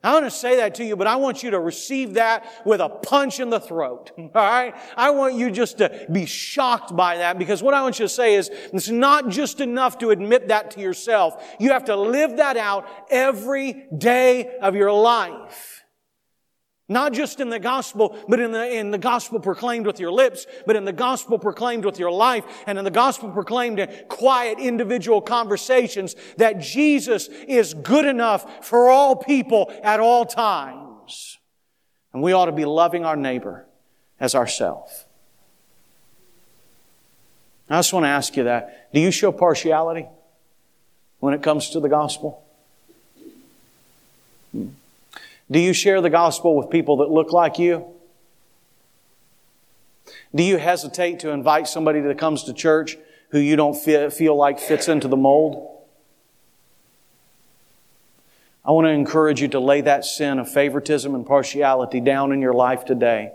I 0.03 0.13
want 0.13 0.27
to 0.27 0.31
say 0.31 0.57
that 0.57 0.77
to 0.77 0.85
you, 0.85 0.95
but 0.95 1.09
I 1.09 1.17
want 1.17 1.43
you 1.43 1.51
to 1.51 1.59
receive 1.59 2.15
that 2.15 2.63
with 2.65 2.81
a 2.81 2.89
punch 2.89 3.41
in 3.41 3.51
the 3.51 3.59
throat. 3.59 4.13
All 4.19 4.29
right? 4.35 4.73
I 4.97 5.11
want 5.11 5.35
you 5.35 5.51
just 5.51 5.79
to 5.79 6.07
be 6.11 6.25
shocked 6.25 6.95
by 6.95 7.19
that 7.19 7.37
because 7.37 7.65
what 7.65 7.75
I 7.75 7.83
want 7.83 7.99
you 7.99 8.05
to 8.05 8.09
say 8.09 8.37
is 8.37 8.49
it's 8.49 8.89
not 8.89 9.29
just 9.29 9.61
enough 9.61 9.99
to 9.99 10.11
admit 10.11 10.49
that 10.49 10.71
to 10.73 10.81
yourself. 10.81 11.57
You 11.59 11.73
have 11.73 11.87
to 11.87 11.97
live 11.97 12.37
that 12.37 12.57
out 12.57 12.89
every 13.11 13.89
day 13.97 14.57
of 14.63 14.77
your 14.77 14.93
life. 14.93 15.83
Not 16.91 17.13
just 17.13 17.39
in 17.39 17.51
the 17.51 17.59
gospel, 17.59 18.17
but 18.29 18.41
in 18.41 18.51
the, 18.53 18.75
in 18.75 18.91
the 18.91 18.99
gospel 18.99 19.41
proclaimed 19.41 19.87
with 19.87 20.01
your 20.01 20.11
lips, 20.11 20.47
but 20.67 20.75
in 20.75 20.87
the 20.87 20.93
gospel 20.93 21.39
proclaimed 21.39 21.85
with 21.85 21.99
your 21.99 22.11
life, 22.11 22.45
and 22.67 22.79
in 22.79 22.85
the 22.85 22.91
gospel 22.91 23.31
proclaimed 23.31 23.79
in 23.79 23.91
quiet 24.09 24.59
individual 24.59 25.21
conversations 25.21 26.17
that 26.39 26.61
Jesus 26.61 27.29
is 27.47 27.75
good 27.75 28.07
enough 28.07 28.65
for 28.65 28.89
all 28.89 29.17
people 29.17 29.71
at 29.83 30.01
all 30.01 30.25
times. 30.25 31.37
And 32.15 32.23
we 32.23 32.33
ought 32.33 32.47
to 32.47 32.53
be 32.53 32.65
loving 32.65 33.05
our 33.05 33.17
neighbor 33.17 33.67
as 34.19 34.35
ourselves. 34.35 35.05
I 37.69 37.79
just 37.79 37.93
want 37.93 38.05
to 38.05 38.09
ask 38.09 38.35
you 38.35 38.45
that. 38.45 38.91
Do 38.95 39.01
you 39.01 39.11
show 39.11 39.31
partiality 39.31 40.07
when 41.21 41.35
it 41.35 41.43
comes 41.43 41.69
to 41.71 41.81
the 41.81 41.89
gospel? 41.91 42.43
Hmm. 44.53 44.69
Do 45.51 45.59
you 45.59 45.73
share 45.73 46.01
the 46.01 46.11
gospel 46.11 46.57
with 46.57 46.71
people 46.71 46.99
that 46.99 47.11
look 47.11 47.33
like 47.33 47.59
you? 47.59 47.87
Do 50.35 50.43
you 50.43 50.59
hesitate 50.59 51.21
to 51.21 51.31
invite 51.31 51.69
somebody 51.69 52.01
that 52.01 52.19
comes 52.19 52.45
to 52.45 52.53
church 52.53 52.97
who 53.31 53.39
you 53.39 53.57
don't 53.57 53.75
feel 53.75 54.37
like 54.37 54.59
fits 54.59 54.89
into 54.89 55.09
the 55.09 55.17
mold? 55.17 55.75
I 58.65 58.73
want 58.73 58.87
to 58.87 58.91
encourage 58.91 59.41
you 59.41 59.49
to 59.49 59.61
lay 59.61 59.81
that 59.81 60.05
sin 60.05 60.39
of 60.39 60.51
favoritism 60.51 61.15
and 61.15 61.25
partiality 61.25 62.01
down 62.01 62.33
in 62.33 62.43
your 62.43 62.53
life 62.53 62.85
today. 62.85 63.33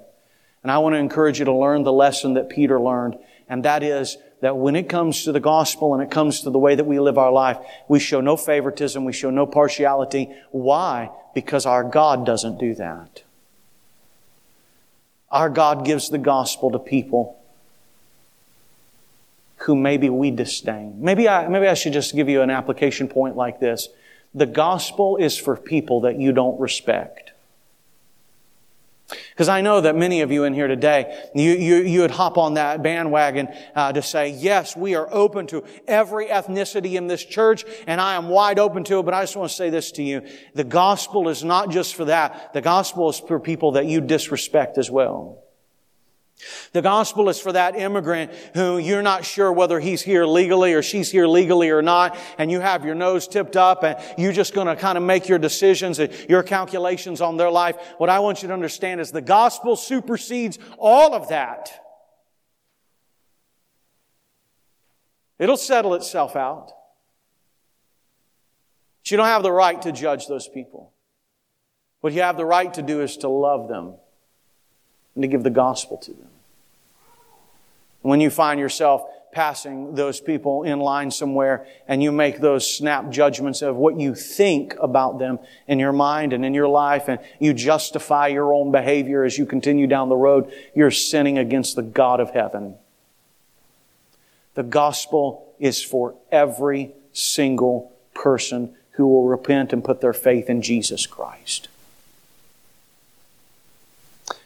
And 0.61 0.71
I 0.71 0.77
want 0.77 0.93
to 0.93 0.99
encourage 0.99 1.39
you 1.39 1.45
to 1.45 1.53
learn 1.53 1.83
the 1.83 1.91
lesson 1.91 2.35
that 2.35 2.49
Peter 2.49 2.79
learned, 2.79 3.17
and 3.49 3.65
that 3.65 3.81
is 3.81 4.17
that 4.43 4.57
when 4.57 4.75
it 4.75 4.89
comes 4.89 5.23
to 5.23 5.31
the 5.31 5.39
gospel 5.39 5.93
and 5.93 6.03
it 6.03 6.11
comes 6.11 6.41
to 6.41 6.49
the 6.49 6.59
way 6.59 6.75
that 6.75 6.83
we 6.83 6.99
live 6.99 7.17
our 7.17 7.31
life, 7.31 7.57
we 7.87 7.97
show 7.97 8.19
no 8.19 8.35
favoritism, 8.35 9.05
we 9.05 9.13
show 9.13 9.29
no 9.29 9.45
partiality. 9.45 10.29
Why? 10.51 11.09
Because 11.33 11.65
our 11.65 11.81
God 11.81 12.25
doesn't 12.25 12.59
do 12.59 12.75
that. 12.75 13.23
Our 15.31 15.49
God 15.49 15.85
gives 15.85 16.09
the 16.09 16.17
gospel 16.17 16.71
to 16.71 16.77
people 16.77 17.39
who 19.59 19.77
maybe 19.77 20.09
we 20.09 20.29
disdain. 20.29 20.97
Maybe 20.99 21.29
I, 21.29 21.47
maybe 21.47 21.67
I 21.67 21.73
should 21.73 21.93
just 21.93 22.13
give 22.13 22.27
you 22.27 22.41
an 22.41 22.49
application 22.49 23.07
point 23.07 23.37
like 23.37 23.61
this. 23.61 23.87
The 24.35 24.45
gospel 24.45 25.15
is 25.15 25.37
for 25.37 25.55
people 25.55 26.01
that 26.01 26.19
you 26.19 26.33
don't 26.33 26.59
respect. 26.59 27.31
Because 29.29 29.49
I 29.49 29.61
know 29.61 29.81
that 29.81 29.95
many 29.95 30.21
of 30.21 30.31
you 30.31 30.43
in 30.43 30.53
here 30.53 30.67
today, 30.67 31.27
you, 31.33 31.51
you, 31.51 31.75
you 31.77 32.01
would 32.01 32.11
hop 32.11 32.37
on 32.37 32.55
that 32.55 32.83
bandwagon 32.83 33.49
uh, 33.75 33.93
to 33.93 34.01
say, 34.01 34.29
yes, 34.29 34.75
we 34.75 34.95
are 34.95 35.07
open 35.11 35.47
to 35.47 35.63
every 35.87 36.27
ethnicity 36.27 36.93
in 36.93 37.07
this 37.07 37.23
church, 37.23 37.65
and 37.87 37.99
I 37.99 38.15
am 38.15 38.29
wide 38.29 38.59
open 38.59 38.83
to 38.85 38.99
it, 38.99 39.03
but 39.03 39.13
I 39.13 39.23
just 39.23 39.35
want 39.35 39.49
to 39.49 39.55
say 39.55 39.69
this 39.69 39.91
to 39.93 40.03
you. 40.03 40.21
The 40.53 40.63
gospel 40.63 41.29
is 41.29 41.43
not 41.43 41.69
just 41.69 41.95
for 41.95 42.05
that. 42.05 42.53
The 42.53 42.61
gospel 42.61 43.09
is 43.09 43.19
for 43.19 43.39
people 43.39 43.73
that 43.73 43.85
you 43.85 44.01
disrespect 44.01 44.77
as 44.77 44.89
well. 44.89 45.42
The 46.71 46.81
gospel 46.81 47.29
is 47.29 47.39
for 47.39 47.51
that 47.51 47.75
immigrant 47.75 48.31
who 48.53 48.77
you're 48.77 49.01
not 49.01 49.25
sure 49.25 49.51
whether 49.51 49.79
he's 49.79 50.01
here 50.01 50.25
legally 50.25 50.73
or 50.73 50.81
she's 50.81 51.11
here 51.11 51.27
legally 51.27 51.69
or 51.69 51.81
not, 51.81 52.17
and 52.37 52.51
you 52.51 52.59
have 52.59 52.85
your 52.85 52.95
nose 52.95 53.27
tipped 53.27 53.55
up 53.55 53.83
and 53.83 53.97
you're 54.17 54.33
just 54.33 54.53
going 54.53 54.67
to 54.67 54.75
kind 54.75 54.97
of 54.97 55.03
make 55.03 55.27
your 55.27 55.39
decisions 55.39 55.99
and 55.99 56.11
your 56.29 56.43
calculations 56.43 57.21
on 57.21 57.37
their 57.37 57.51
life. 57.51 57.77
What 57.97 58.09
I 58.09 58.19
want 58.19 58.41
you 58.41 58.47
to 58.47 58.53
understand 58.53 59.01
is 59.01 59.11
the 59.11 59.21
gospel 59.21 59.75
supersedes 59.75 60.59
all 60.77 61.13
of 61.13 61.29
that. 61.29 61.71
It'll 65.39 65.57
settle 65.57 65.93
itself 65.95 66.35
out. 66.35 66.71
But 69.01 69.11
you 69.11 69.17
don't 69.17 69.25
have 69.25 69.43
the 69.43 69.51
right 69.51 69.81
to 69.81 69.91
judge 69.91 70.27
those 70.27 70.47
people. 70.47 70.93
What 71.99 72.13
you 72.13 72.21
have 72.21 72.37
the 72.37 72.45
right 72.45 72.73
to 72.73 72.81
do 72.81 73.01
is 73.01 73.17
to 73.17 73.29
love 73.29 73.67
them 73.67 73.95
and 75.15 75.21
to 75.21 75.27
give 75.27 75.43
the 75.43 75.49
gospel 75.49 75.97
to 75.97 76.11
them. 76.11 76.29
When 78.03 78.21
you 78.21 78.29
find 78.29 78.59
yourself 78.59 79.03
passing 79.31 79.95
those 79.95 80.21
people 80.21 80.63
in 80.63 80.79
line 80.79 81.09
somewhere 81.09 81.65
and 81.87 82.03
you 82.03 82.11
make 82.11 82.39
those 82.39 82.71
snap 82.71 83.09
judgments 83.09 83.61
of 83.61 83.75
what 83.75 83.99
you 83.99 84.13
think 84.13 84.75
about 84.79 85.17
them 85.19 85.39
in 85.67 85.79
your 85.79 85.91
mind 85.91 86.33
and 86.33 86.45
in 86.45 86.53
your 86.53 86.67
life 86.67 87.07
and 87.07 87.19
you 87.39 87.53
justify 87.53 88.27
your 88.27 88.53
own 88.53 88.71
behavior 88.71 89.23
as 89.23 89.37
you 89.37 89.45
continue 89.45 89.87
down 89.87 90.09
the 90.09 90.15
road, 90.15 90.51
you're 90.75 90.91
sinning 90.91 91.37
against 91.37 91.75
the 91.75 91.81
God 91.81 92.19
of 92.19 92.31
heaven. 92.31 92.75
The 94.53 94.63
gospel 94.63 95.53
is 95.59 95.81
for 95.81 96.15
every 96.31 96.93
single 97.11 97.91
person 98.13 98.75
who 98.91 99.07
will 99.07 99.25
repent 99.25 99.73
and 99.73 99.83
put 99.83 100.01
their 100.01 100.13
faith 100.13 100.49
in 100.49 100.61
Jesus 100.61 101.07
Christ 101.07 101.69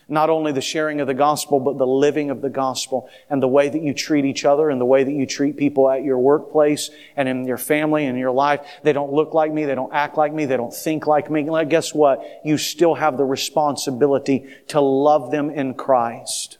not 0.09 0.29
only 0.29 0.51
the 0.51 0.61
sharing 0.61 1.01
of 1.01 1.07
the 1.07 1.13
gospel, 1.13 1.59
but 1.59 1.77
the 1.77 1.87
living 1.87 2.29
of 2.29 2.41
the 2.41 2.49
gospel 2.49 3.09
and 3.29 3.43
the 3.43 3.47
way 3.47 3.67
that 3.67 3.81
you 3.81 3.93
treat 3.93 4.23
each 4.25 4.45
other 4.45 4.69
and 4.69 4.79
the 4.79 4.85
way 4.85 5.03
that 5.03 5.11
you 5.11 5.25
treat 5.25 5.57
people 5.57 5.89
at 5.89 6.03
your 6.03 6.17
workplace 6.17 6.89
and 7.15 7.27
in 7.27 7.45
your 7.45 7.57
family 7.57 8.05
and 8.05 8.17
your 8.17 8.31
life. 8.31 8.65
They 8.83 8.93
don't 8.93 9.11
look 9.11 9.33
like 9.33 9.51
me. 9.51 9.65
They 9.65 9.75
don't 9.75 9.93
act 9.93 10.17
like 10.17 10.33
me. 10.33 10.45
They 10.45 10.57
don't 10.57 10.73
think 10.73 11.07
like 11.07 11.29
me. 11.29 11.43
Guess 11.65 11.93
what? 11.93 12.23
You 12.45 12.57
still 12.57 12.95
have 12.95 13.17
the 13.17 13.25
responsibility 13.25 14.45
to 14.69 14.79
love 14.79 15.31
them 15.31 15.49
in 15.49 15.73
Christ 15.73 16.57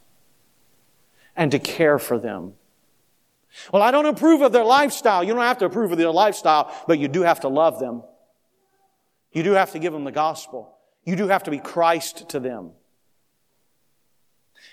and 1.35 1.51
to 1.51 1.59
care 1.59 1.99
for 1.99 2.19
them. 2.19 2.53
Well, 3.71 3.81
I 3.81 3.91
don't 3.91 4.05
approve 4.05 4.41
of 4.41 4.51
their 4.51 4.65
lifestyle. 4.65 5.23
You 5.23 5.33
don't 5.33 5.41
have 5.41 5.59
to 5.59 5.65
approve 5.65 5.91
of 5.91 5.97
their 5.97 6.11
lifestyle, 6.11 6.71
but 6.87 6.99
you 6.99 7.07
do 7.07 7.21
have 7.21 7.39
to 7.39 7.47
love 7.47 7.79
them. 7.79 8.03
You 9.31 9.43
do 9.43 9.53
have 9.53 9.71
to 9.71 9.79
give 9.79 9.93
them 9.93 10.03
the 10.03 10.11
gospel. 10.11 10.77
You 11.05 11.15
do 11.15 11.27
have 11.29 11.43
to 11.43 11.51
be 11.51 11.59
Christ 11.59 12.29
to 12.29 12.39
them. 12.39 12.71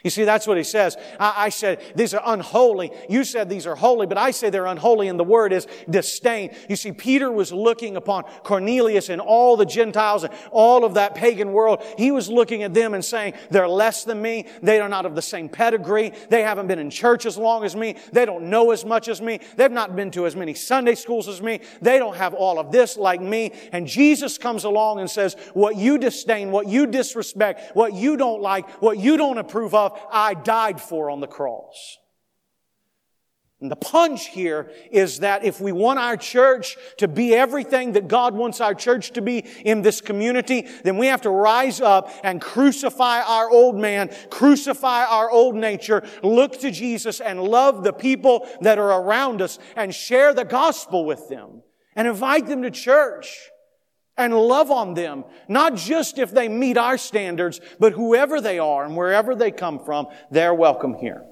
You 0.05 0.11
see, 0.11 0.25
that's 0.25 0.47
what 0.47 0.59
he 0.59 0.64
says. 0.64 0.99
I, 1.19 1.47
I, 1.47 1.49
said 1.49 1.81
these 1.97 2.12
are 2.12 2.23
unholy. 2.26 2.93
You 3.09 3.25
said 3.25 3.49
these 3.49 3.67
are 3.67 3.75
holy, 3.75 4.07
but 4.07 4.19
I 4.19 4.33
say 4.33 4.50
they're 4.50 4.67
unholy, 4.67 5.09
and 5.09 5.19
the 5.19 5.25
word 5.25 5.50
is 5.50 5.67
disdain. 5.88 6.55
You 6.69 6.76
see, 6.76 6.93
Peter 6.93 7.33
was 7.33 7.53
looking 7.53 7.97
upon 7.97 8.25
Cornelius 8.43 9.09
and 9.09 9.19
all 9.19 9.57
the 9.57 9.64
Gentiles 9.64 10.25
and 10.25 10.35
all 10.50 10.85
of 10.85 10.95
that 10.95 11.14
pagan 11.14 11.53
world. 11.53 11.83
He 11.97 12.11
was 12.11 12.29
looking 12.29 12.62
at 12.62 12.75
them 12.75 12.93
and 12.93 13.03
saying, 13.03 13.33
they're 13.49 13.67
less 13.67 14.05
than 14.05 14.21
me. 14.21 14.47
They 14.62 14.81
are 14.81 14.91
not 14.91 15.07
of 15.07 15.14
the 15.14 15.23
same 15.23 15.49
pedigree. 15.49 16.12
They 16.29 16.43
haven't 16.43 16.67
been 16.67 16.79
in 16.79 16.91
church 16.91 17.25
as 17.25 17.38
long 17.38 17.64
as 17.64 17.75
me. 17.75 17.97
They 18.12 18.26
don't 18.26 18.50
know 18.50 18.73
as 18.73 18.85
much 18.85 19.09
as 19.09 19.23
me. 19.23 19.41
They've 19.57 19.71
not 19.71 19.97
been 19.97 20.11
to 20.12 20.26
as 20.26 20.37
many 20.37 20.53
Sunday 20.53 20.97
schools 20.97 21.29
as 21.29 21.41
me. 21.41 21.61
They 21.81 21.99
don't 21.99 22.17
have 22.17 22.35
all 22.35 22.59
of 22.59 22.71
this 22.71 22.99
like 22.99 23.23
me. 23.23 23.53
And 23.73 23.87
Jesus 23.87 24.37
comes 24.37 24.64
along 24.64 25.00
and 25.00 25.11
says, 25.11 25.35
what 25.55 25.76
you 25.76 25.97
disdain, 25.97 26.50
what 26.50 26.69
you 26.69 26.87
disrespect, 26.87 27.75
what 27.75 27.95
you 27.95 28.19
don't 28.19 28.43
like, 28.43 28.69
what 28.83 28.99
you 28.99 29.17
don't 29.17 29.38
approve 29.38 29.74
of, 29.75 29.99
I 30.11 30.35
died 30.35 30.81
for 30.81 31.11
on 31.11 31.21
the 31.21 31.26
cross. 31.26 31.99
And 33.61 33.71
the 33.71 33.76
punch 33.76 34.26
here 34.26 34.71
is 34.90 35.21
that 35.21 35.43
if 35.43 35.59
we 35.59 35.73
want 35.73 35.99
our 35.99 36.19
church 36.19 36.76
to 36.99 37.09
be 37.09 37.35
everything 37.35 37.93
that 37.93 38.09
God 38.09 38.35
wants 38.35 38.61
our 38.61 38.75
church 38.75 39.12
to 39.12 39.23
be 39.23 39.38
in 39.38 39.81
this 39.81 40.02
community, 40.02 40.69
then 40.83 40.99
we 40.99 41.07
have 41.07 41.23
to 41.23 41.31
rise 41.31 41.81
up 41.81 42.11
and 42.23 42.43
crucify 42.43 43.23
our 43.23 43.49
old 43.49 43.76
man, 43.76 44.11
crucify 44.28 45.04
our 45.04 45.31
old 45.31 45.54
nature, 45.54 46.02
look 46.23 46.61
to 46.61 46.71
Jesus 46.71 47.23
and 47.23 47.43
love 47.43 47.85
the 47.85 47.93
people 47.95 48.47
that 48.61 48.78
are 48.78 49.00
around 49.00 49.40
us 49.40 49.59
and 49.76 49.95
share 49.95 50.35
the 50.35 50.45
gospel 50.45 51.07
with 51.07 51.31
them 51.31 51.62
and 51.97 52.07
invite 52.07 52.47
them 52.47 52.61
to 52.64 52.71
church 52.71 53.49
and 54.16 54.35
love 54.35 54.71
on 54.71 54.94
them, 54.94 55.25
not 55.49 55.75
just 55.75 56.18
if 56.18 56.30
they 56.30 56.49
meet 56.49 56.76
our 56.76 56.97
standards, 56.97 57.61
but 57.78 57.92
whoever 57.92 58.40
they 58.40 58.59
are 58.59 58.85
and 58.85 58.97
wherever 58.97 59.35
they 59.35 59.50
come 59.50 59.78
from, 59.85 60.06
they're 60.30 60.54
welcome 60.54 60.94
here. 60.94 61.23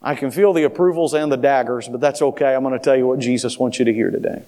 I 0.00 0.14
can 0.14 0.30
feel 0.30 0.52
the 0.52 0.62
approvals 0.62 1.12
and 1.12 1.30
the 1.32 1.36
daggers, 1.36 1.88
but 1.88 2.00
that's 2.00 2.22
okay. 2.22 2.54
I'm 2.54 2.62
going 2.62 2.72
to 2.72 2.78
tell 2.78 2.96
you 2.96 3.06
what 3.06 3.18
Jesus 3.18 3.58
wants 3.58 3.78
you 3.78 3.84
to 3.84 3.92
hear 3.92 4.10
today. 4.10 4.42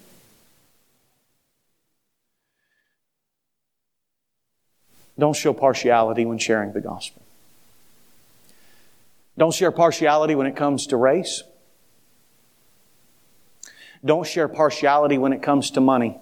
Don't 5.19 5.35
show 5.35 5.53
partiality 5.53 6.25
when 6.25 6.39
sharing 6.39 6.73
the 6.73 6.81
gospel. 6.81 7.23
Don't 9.39 9.55
share 9.55 9.71
partiality 9.71 10.35
when 10.35 10.47
it 10.47 10.57
comes 10.57 10.87
to 10.89 10.97
race. 10.97 11.43
Don't 14.05 14.27
share 14.27 14.49
partiality 14.49 15.19
when 15.19 15.33
it 15.33 15.43
comes 15.43 15.71
to 15.73 15.81
money. 15.81 16.19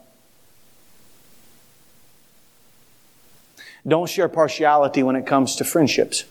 Don't 3.86 4.08
share 4.08 4.28
partiality 4.28 5.02
when 5.02 5.16
it 5.16 5.26
comes 5.26 5.56
to 5.56 5.64
friendships. 5.64 6.24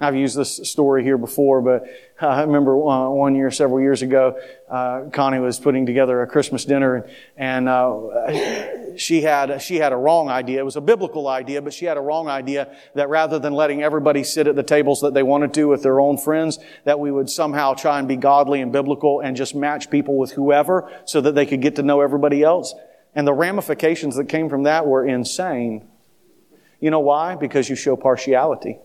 I've 0.00 0.16
used 0.16 0.36
this 0.36 0.56
story 0.68 1.02
here 1.02 1.18
before, 1.18 1.60
but 1.60 1.84
I 2.20 2.42
remember 2.42 2.76
one 2.76 3.34
year, 3.34 3.50
several 3.50 3.80
years 3.80 4.02
ago, 4.02 4.38
uh, 4.68 5.04
Connie 5.12 5.38
was 5.38 5.58
putting 5.58 5.86
together 5.86 6.22
a 6.22 6.26
Christmas 6.26 6.64
dinner, 6.64 6.96
and, 6.96 7.08
and 7.36 7.68
uh, 7.68 8.83
she 8.96 9.22
had 9.22 9.60
she 9.62 9.76
had 9.76 9.92
a 9.92 9.96
wrong 9.96 10.28
idea. 10.28 10.60
It 10.60 10.64
was 10.64 10.76
a 10.76 10.80
biblical 10.80 11.28
idea, 11.28 11.62
but 11.62 11.72
she 11.72 11.84
had 11.84 11.96
a 11.96 12.00
wrong 12.00 12.28
idea 12.28 12.74
that 12.94 13.08
rather 13.08 13.38
than 13.38 13.52
letting 13.52 13.82
everybody 13.82 14.24
sit 14.24 14.46
at 14.46 14.56
the 14.56 14.62
tables 14.62 15.00
that 15.00 15.14
they 15.14 15.22
wanted 15.22 15.54
to 15.54 15.68
with 15.68 15.82
their 15.82 16.00
own 16.00 16.18
friends, 16.18 16.58
that 16.84 17.00
we 17.00 17.10
would 17.10 17.30
somehow 17.30 17.74
try 17.74 17.98
and 17.98 18.08
be 18.08 18.16
godly 18.16 18.60
and 18.60 18.72
biblical 18.72 19.20
and 19.20 19.36
just 19.36 19.54
match 19.54 19.90
people 19.90 20.16
with 20.16 20.32
whoever, 20.32 20.90
so 21.04 21.20
that 21.20 21.34
they 21.34 21.46
could 21.46 21.62
get 21.62 21.76
to 21.76 21.82
know 21.82 22.00
everybody 22.00 22.42
else. 22.42 22.74
And 23.14 23.26
the 23.26 23.32
ramifications 23.32 24.16
that 24.16 24.28
came 24.28 24.48
from 24.48 24.64
that 24.64 24.86
were 24.86 25.06
insane. 25.06 25.88
You 26.80 26.90
know 26.90 27.00
why? 27.00 27.36
Because 27.36 27.68
you 27.68 27.76
show 27.76 27.96
partiality. 27.96 28.78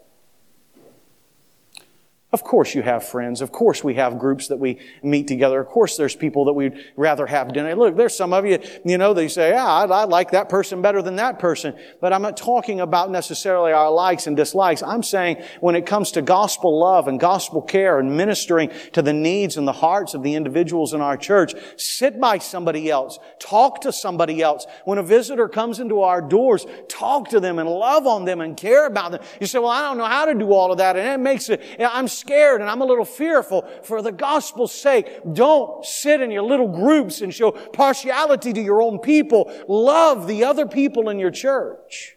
Of 2.31 2.43
course 2.43 2.75
you 2.75 2.83
have 2.83 3.03
friends. 3.03 3.41
Of 3.41 3.51
course 3.51 3.83
we 3.83 3.95
have 3.95 4.19
groups 4.19 4.49
that 4.49 4.57
we 4.57 4.77
meet 5.01 5.27
together. 5.27 5.59
Of 5.59 5.67
course 5.67 5.97
there's 5.97 6.15
people 6.15 6.45
that 6.45 6.53
we'd 6.53 6.73
rather 6.95 7.25
have 7.25 7.51
dinner. 7.53 7.75
Look, 7.75 7.97
there's 7.97 8.15
some 8.15 8.33
of 8.33 8.45
you, 8.45 8.59
you 8.85 8.99
know, 8.99 9.15
they 9.15 9.27
say, 9.27 9.49
yeah, 9.49 9.65
I, 9.65 9.85
I, 9.85 10.03
like 10.03 10.29
that 10.31 10.47
person 10.47 10.79
better 10.83 11.01
than 11.01 11.15
that 11.15 11.39
person. 11.39 11.73
But 11.99 12.13
I'm 12.13 12.21
not 12.21 12.37
talking 12.37 12.81
about 12.81 13.09
necessarily 13.09 13.71
our 13.71 13.89
likes 13.91 14.27
and 14.27 14.37
dislikes. 14.37 14.83
I'm 14.83 15.01
saying 15.01 15.43
when 15.59 15.73
it 15.73 15.87
comes 15.87 16.11
to 16.11 16.21
gospel 16.21 16.79
love 16.79 17.07
and 17.07 17.19
gospel 17.19 17.63
care 17.63 17.97
and 17.97 18.15
ministering 18.15 18.69
to 18.93 19.01
the 19.01 19.13
needs 19.13 19.57
and 19.57 19.67
the 19.67 19.71
hearts 19.71 20.13
of 20.13 20.21
the 20.21 20.35
individuals 20.35 20.93
in 20.93 21.01
our 21.01 21.17
church, 21.17 21.55
sit 21.77 22.19
by 22.19 22.37
somebody 22.37 22.91
else. 22.91 23.17
Talk 23.39 23.81
to 23.81 23.91
somebody 23.91 24.43
else. 24.43 24.67
When 24.85 24.99
a 24.99 25.03
visitor 25.03 25.49
comes 25.49 25.79
into 25.79 26.01
our 26.01 26.21
doors, 26.21 26.67
talk 26.87 27.29
to 27.29 27.39
them 27.39 27.57
and 27.57 27.67
love 27.67 28.05
on 28.05 28.25
them 28.25 28.39
and 28.39 28.55
care 28.55 28.85
about 28.85 29.13
them. 29.13 29.21
You 29.41 29.47
say, 29.47 29.57
well, 29.57 29.69
I 29.69 29.81
don't 29.81 29.97
know 29.97 30.05
how 30.05 30.25
to 30.25 30.35
do 30.35 30.53
all 30.53 30.71
of 30.71 30.77
that. 30.77 30.95
And 30.95 31.07
it 31.07 31.23
makes 31.23 31.49
it, 31.49 31.63
I'm 31.79 32.07
scared 32.19 32.61
and 32.61 32.69
I'm 32.69 32.81
a 32.81 32.85
little 32.85 33.05
fearful. 33.05 33.67
For 33.83 34.01
the 34.01 34.11
gospel's 34.11 34.73
sake, 34.73 35.07
don't 35.33 35.85
sit 35.85 36.21
in 36.21 36.31
your 36.31 36.43
little 36.43 36.67
groups 36.67 37.21
and 37.21 37.33
show 37.33 37.51
partiality 37.51 38.53
to 38.53 38.61
your 38.61 38.81
own 38.81 38.99
people. 38.99 39.51
Love 39.67 40.27
the 40.27 40.43
other 40.43 40.65
people 40.65 41.09
in 41.09 41.19
your 41.19 41.31
church. 41.31 42.15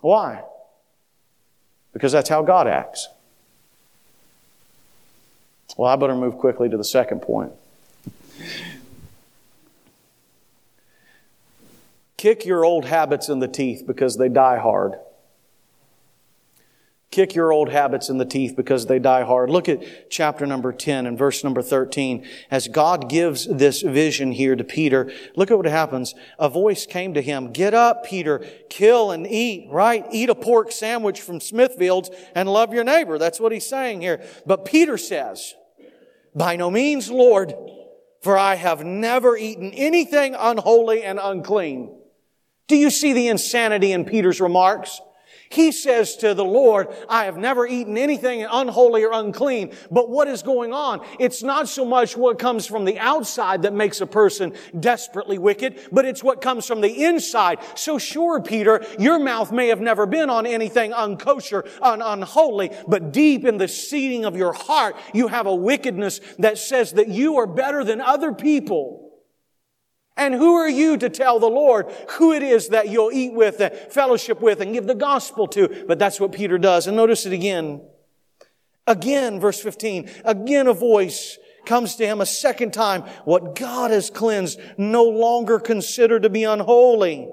Why? 0.00 0.42
Because 1.92 2.12
that's 2.12 2.28
how 2.28 2.42
God 2.42 2.66
acts. 2.66 3.08
Well, 5.76 5.90
I 5.90 5.96
better 5.96 6.14
move 6.14 6.38
quickly 6.38 6.68
to 6.68 6.76
the 6.76 6.84
second 6.84 7.22
point. 7.22 7.52
Kick 12.16 12.44
your 12.44 12.64
old 12.66 12.84
habits 12.84 13.30
in 13.30 13.38
the 13.38 13.48
teeth 13.48 13.84
because 13.86 14.18
they 14.18 14.28
die 14.28 14.58
hard. 14.58 14.96
Kick 17.10 17.34
your 17.34 17.52
old 17.52 17.70
habits 17.70 18.08
in 18.08 18.18
the 18.18 18.24
teeth 18.24 18.54
because 18.54 18.86
they 18.86 19.00
die 19.00 19.24
hard. 19.24 19.50
Look 19.50 19.68
at 19.68 20.10
chapter 20.10 20.46
number 20.46 20.72
10 20.72 21.06
and 21.06 21.18
verse 21.18 21.42
number 21.42 21.60
13. 21.60 22.24
As 22.52 22.68
God 22.68 23.08
gives 23.08 23.46
this 23.46 23.82
vision 23.82 24.30
here 24.30 24.54
to 24.54 24.62
Peter, 24.62 25.10
look 25.34 25.50
at 25.50 25.56
what 25.56 25.66
happens. 25.66 26.14
A 26.38 26.48
voice 26.48 26.86
came 26.86 27.12
to 27.14 27.20
him, 27.20 27.52
Get 27.52 27.74
up, 27.74 28.04
Peter, 28.04 28.46
kill 28.68 29.10
and 29.10 29.26
eat, 29.26 29.66
right? 29.72 30.06
Eat 30.12 30.30
a 30.30 30.36
pork 30.36 30.70
sandwich 30.70 31.20
from 31.20 31.40
Smithfield's 31.40 32.10
and 32.36 32.48
love 32.48 32.72
your 32.72 32.84
neighbor. 32.84 33.18
That's 33.18 33.40
what 33.40 33.50
he's 33.50 33.68
saying 33.68 34.02
here. 34.02 34.24
But 34.46 34.64
Peter 34.64 34.96
says, 34.96 35.54
By 36.32 36.54
no 36.54 36.70
means, 36.70 37.10
Lord, 37.10 37.52
for 38.22 38.38
I 38.38 38.54
have 38.54 38.84
never 38.84 39.36
eaten 39.36 39.72
anything 39.72 40.36
unholy 40.38 41.02
and 41.02 41.18
unclean. 41.20 41.92
Do 42.68 42.76
you 42.76 42.88
see 42.88 43.12
the 43.14 43.26
insanity 43.26 43.90
in 43.90 44.04
Peter's 44.04 44.40
remarks? 44.40 45.00
He 45.50 45.72
says 45.72 46.14
to 46.18 46.32
the 46.32 46.44
Lord, 46.44 46.94
I 47.08 47.24
have 47.24 47.36
never 47.36 47.66
eaten 47.66 47.98
anything 47.98 48.46
unholy 48.48 49.04
or 49.04 49.10
unclean. 49.12 49.72
But 49.90 50.08
what 50.08 50.28
is 50.28 50.44
going 50.44 50.72
on? 50.72 51.04
It's 51.18 51.42
not 51.42 51.68
so 51.68 51.84
much 51.84 52.16
what 52.16 52.38
comes 52.38 52.66
from 52.66 52.84
the 52.84 53.00
outside 53.00 53.62
that 53.62 53.74
makes 53.74 54.00
a 54.00 54.06
person 54.06 54.52
desperately 54.78 55.38
wicked, 55.38 55.80
but 55.90 56.04
it's 56.04 56.22
what 56.22 56.40
comes 56.40 56.66
from 56.66 56.80
the 56.80 57.04
inside. 57.04 57.58
So 57.74 57.98
sure, 57.98 58.40
Peter, 58.40 58.86
your 58.96 59.18
mouth 59.18 59.50
may 59.50 59.66
have 59.68 59.80
never 59.80 60.06
been 60.06 60.30
on 60.30 60.46
anything 60.46 60.92
unkosher, 60.92 61.68
un- 61.82 62.00
unholy, 62.00 62.70
but 62.86 63.10
deep 63.10 63.44
in 63.44 63.58
the 63.58 63.66
seating 63.66 64.24
of 64.24 64.36
your 64.36 64.52
heart, 64.52 64.94
you 65.12 65.26
have 65.26 65.46
a 65.46 65.54
wickedness 65.54 66.20
that 66.38 66.58
says 66.58 66.92
that 66.92 67.08
you 67.08 67.38
are 67.38 67.48
better 67.48 67.82
than 67.82 68.00
other 68.00 68.32
people. 68.32 69.09
And 70.20 70.34
who 70.34 70.54
are 70.56 70.68
you 70.68 70.98
to 70.98 71.08
tell 71.08 71.40
the 71.40 71.48
Lord 71.48 71.90
who 72.10 72.34
it 72.34 72.42
is 72.42 72.68
that 72.68 72.90
you'll 72.90 73.10
eat 73.10 73.32
with, 73.32 73.58
and 73.58 73.74
fellowship 73.74 74.42
with, 74.42 74.60
and 74.60 74.74
give 74.74 74.86
the 74.86 74.94
gospel 74.94 75.48
to? 75.48 75.86
But 75.88 75.98
that's 75.98 76.20
what 76.20 76.32
Peter 76.32 76.58
does. 76.58 76.86
And 76.86 76.94
notice 76.94 77.24
it 77.24 77.32
again. 77.32 77.80
Again, 78.86 79.40
verse 79.40 79.60
15. 79.60 80.10
Again, 80.26 80.66
a 80.66 80.74
voice 80.74 81.38
comes 81.64 81.96
to 81.96 82.06
him 82.06 82.20
a 82.20 82.26
second 82.26 82.74
time. 82.74 83.00
What 83.24 83.54
God 83.54 83.90
has 83.92 84.10
cleansed, 84.10 84.60
no 84.76 85.04
longer 85.04 85.58
considered 85.58 86.24
to 86.24 86.28
be 86.28 86.44
unholy. 86.44 87.26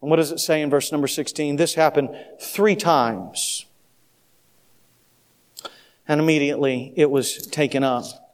And 0.00 0.10
what 0.10 0.16
does 0.16 0.30
it 0.30 0.38
say 0.38 0.62
in 0.62 0.70
verse 0.70 0.92
number 0.92 1.08
16? 1.08 1.56
This 1.56 1.74
happened 1.74 2.10
three 2.40 2.76
times. 2.76 3.66
And 6.06 6.20
immediately 6.20 6.92
it 6.94 7.10
was 7.10 7.44
taken 7.48 7.82
up. 7.82 8.27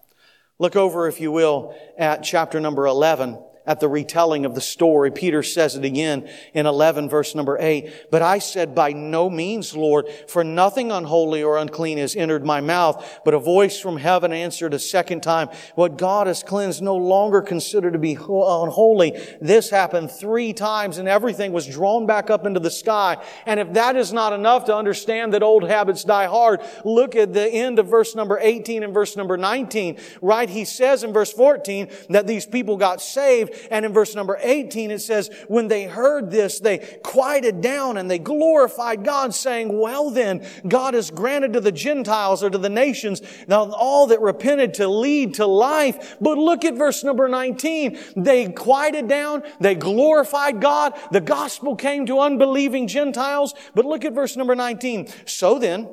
Look 0.58 0.76
over, 0.76 1.08
if 1.08 1.20
you 1.20 1.32
will, 1.32 1.74
at 1.98 2.22
chapter 2.22 2.60
number 2.60 2.86
11 2.86 3.38
at 3.66 3.80
the 3.80 3.88
retelling 3.88 4.44
of 4.44 4.54
the 4.54 4.60
story. 4.60 5.10
Peter 5.10 5.42
says 5.42 5.76
it 5.76 5.84
again 5.84 6.28
in 6.52 6.66
11 6.66 7.08
verse 7.08 7.34
number 7.34 7.56
8. 7.58 8.10
But 8.10 8.22
I 8.22 8.38
said, 8.38 8.74
by 8.74 8.92
no 8.92 9.30
means, 9.30 9.74
Lord, 9.74 10.08
for 10.28 10.44
nothing 10.44 10.92
unholy 10.92 11.42
or 11.42 11.56
unclean 11.56 11.98
has 11.98 12.14
entered 12.14 12.44
my 12.44 12.60
mouth. 12.60 13.20
But 13.24 13.34
a 13.34 13.38
voice 13.38 13.80
from 13.80 13.96
heaven 13.96 14.32
answered 14.32 14.74
a 14.74 14.78
second 14.78 15.22
time, 15.22 15.48
what 15.74 15.96
God 15.96 16.26
has 16.26 16.42
cleansed 16.42 16.82
no 16.82 16.96
longer 16.96 17.40
considered 17.40 17.92
to 17.94 17.98
be 17.98 18.14
unholy. 18.14 19.18
This 19.40 19.70
happened 19.70 20.10
three 20.10 20.52
times 20.52 20.98
and 20.98 21.08
everything 21.08 21.52
was 21.52 21.66
drawn 21.66 22.06
back 22.06 22.30
up 22.30 22.46
into 22.46 22.60
the 22.60 22.70
sky. 22.70 23.16
And 23.46 23.58
if 23.58 23.72
that 23.72 23.96
is 23.96 24.12
not 24.12 24.32
enough 24.32 24.66
to 24.66 24.76
understand 24.76 25.32
that 25.32 25.42
old 25.42 25.64
habits 25.64 26.04
die 26.04 26.26
hard, 26.26 26.60
look 26.84 27.16
at 27.16 27.32
the 27.32 27.48
end 27.48 27.78
of 27.78 27.86
verse 27.86 28.14
number 28.14 28.38
18 28.40 28.82
and 28.82 28.92
verse 28.92 29.16
number 29.16 29.36
19. 29.36 29.98
Right? 30.20 30.48
He 30.48 30.64
says 30.64 31.02
in 31.02 31.12
verse 31.12 31.32
14 31.32 31.88
that 32.10 32.26
these 32.26 32.46
people 32.46 32.76
got 32.76 33.00
saved 33.00 33.53
and 33.70 33.84
in 33.84 33.92
verse 33.92 34.14
number 34.14 34.38
18, 34.40 34.90
it 34.90 35.00
says, 35.00 35.30
when 35.48 35.68
they 35.68 35.84
heard 35.84 36.30
this, 36.30 36.60
they 36.60 36.78
quieted 37.02 37.60
down 37.60 37.96
and 37.96 38.10
they 38.10 38.18
glorified 38.18 39.04
God, 39.04 39.34
saying, 39.34 39.78
well 39.78 40.10
then, 40.10 40.46
God 40.66 40.94
has 40.94 41.10
granted 41.10 41.52
to 41.54 41.60
the 41.60 41.72
Gentiles 41.72 42.42
or 42.42 42.50
to 42.50 42.58
the 42.58 42.68
nations 42.68 43.22
now 43.48 43.70
all 43.70 44.06
that 44.08 44.20
repented 44.20 44.74
to 44.74 44.88
lead 44.88 45.34
to 45.34 45.46
life. 45.46 46.16
But 46.20 46.38
look 46.38 46.64
at 46.64 46.74
verse 46.74 47.04
number 47.04 47.28
19. 47.28 47.98
They 48.16 48.48
quieted 48.48 49.08
down. 49.08 49.42
They 49.60 49.74
glorified 49.74 50.60
God. 50.60 50.98
The 51.10 51.20
gospel 51.20 51.76
came 51.76 52.06
to 52.06 52.20
unbelieving 52.20 52.88
Gentiles. 52.88 53.54
But 53.74 53.84
look 53.84 54.04
at 54.04 54.14
verse 54.14 54.36
number 54.36 54.54
19. 54.54 55.08
So 55.26 55.58
then, 55.58 55.88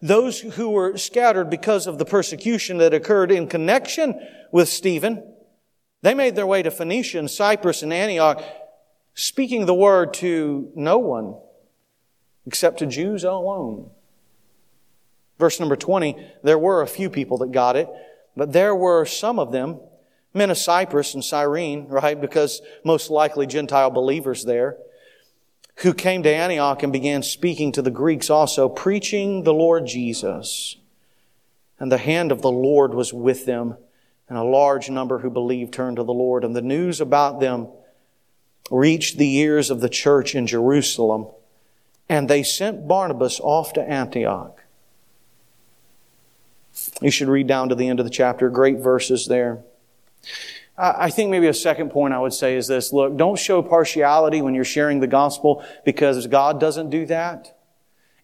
those 0.00 0.40
who 0.40 0.70
were 0.70 0.96
scattered 0.98 1.48
because 1.48 1.86
of 1.86 1.98
the 1.98 2.04
persecution 2.04 2.78
that 2.78 2.92
occurred 2.92 3.30
in 3.30 3.46
connection 3.46 4.20
with 4.52 4.68
Stephen, 4.68 5.31
they 6.02 6.14
made 6.14 6.36
their 6.36 6.46
way 6.46 6.62
to 6.62 6.70
Phoenicia 6.70 7.18
and 7.18 7.30
Cyprus 7.30 7.82
and 7.82 7.92
Antioch, 7.92 8.42
speaking 9.14 9.66
the 9.66 9.74
word 9.74 10.14
to 10.14 10.70
no 10.74 10.98
one 10.98 11.36
except 12.46 12.80
to 12.80 12.86
Jews 12.86 13.24
alone. 13.24 13.90
Verse 15.38 15.60
number 15.60 15.76
20, 15.76 16.16
there 16.42 16.58
were 16.58 16.82
a 16.82 16.86
few 16.86 17.08
people 17.08 17.38
that 17.38 17.52
got 17.52 17.76
it, 17.76 17.88
but 18.36 18.52
there 18.52 18.74
were 18.74 19.04
some 19.04 19.38
of 19.38 19.52
them, 19.52 19.80
men 20.34 20.50
of 20.50 20.58
Cyprus 20.58 21.14
and 21.14 21.24
Cyrene, 21.24 21.86
right, 21.88 22.20
because 22.20 22.62
most 22.84 23.10
likely 23.10 23.46
Gentile 23.46 23.90
believers 23.90 24.44
there, 24.44 24.76
who 25.76 25.94
came 25.94 26.22
to 26.22 26.34
Antioch 26.34 26.82
and 26.82 26.92
began 26.92 27.22
speaking 27.22 27.72
to 27.72 27.82
the 27.82 27.90
Greeks 27.90 28.28
also, 28.28 28.68
preaching 28.68 29.42
the 29.42 29.54
Lord 29.54 29.86
Jesus. 29.86 30.76
And 31.78 31.90
the 31.90 31.98
hand 31.98 32.30
of 32.30 32.42
the 32.42 32.52
Lord 32.52 32.94
was 32.94 33.12
with 33.12 33.46
them 33.46 33.76
and 34.32 34.38
a 34.38 34.44
large 34.44 34.88
number 34.88 35.18
who 35.18 35.28
believed 35.28 35.74
turned 35.74 35.96
to 35.96 36.04
the 36.04 36.14
Lord. 36.14 36.42
And 36.42 36.56
the 36.56 36.62
news 36.62 37.02
about 37.02 37.38
them 37.38 37.68
reached 38.70 39.18
the 39.18 39.36
ears 39.36 39.68
of 39.68 39.82
the 39.82 39.90
church 39.90 40.34
in 40.34 40.46
Jerusalem, 40.46 41.26
and 42.08 42.30
they 42.30 42.42
sent 42.42 42.88
Barnabas 42.88 43.40
off 43.40 43.74
to 43.74 43.82
Antioch. 43.82 44.58
You 47.02 47.10
should 47.10 47.28
read 47.28 47.46
down 47.46 47.68
to 47.68 47.74
the 47.74 47.90
end 47.90 48.00
of 48.00 48.06
the 48.06 48.10
chapter. 48.10 48.48
Great 48.48 48.78
verses 48.78 49.26
there. 49.26 49.64
I 50.78 51.10
think 51.10 51.28
maybe 51.28 51.46
a 51.46 51.52
second 51.52 51.90
point 51.90 52.14
I 52.14 52.18
would 52.18 52.32
say 52.32 52.56
is 52.56 52.68
this. 52.68 52.90
Look, 52.90 53.18
don't 53.18 53.38
show 53.38 53.60
partiality 53.60 54.40
when 54.40 54.54
you're 54.54 54.64
sharing 54.64 55.00
the 55.00 55.06
gospel 55.06 55.62
because 55.84 56.26
God 56.26 56.58
doesn't 56.58 56.88
do 56.88 57.04
that. 57.04 57.54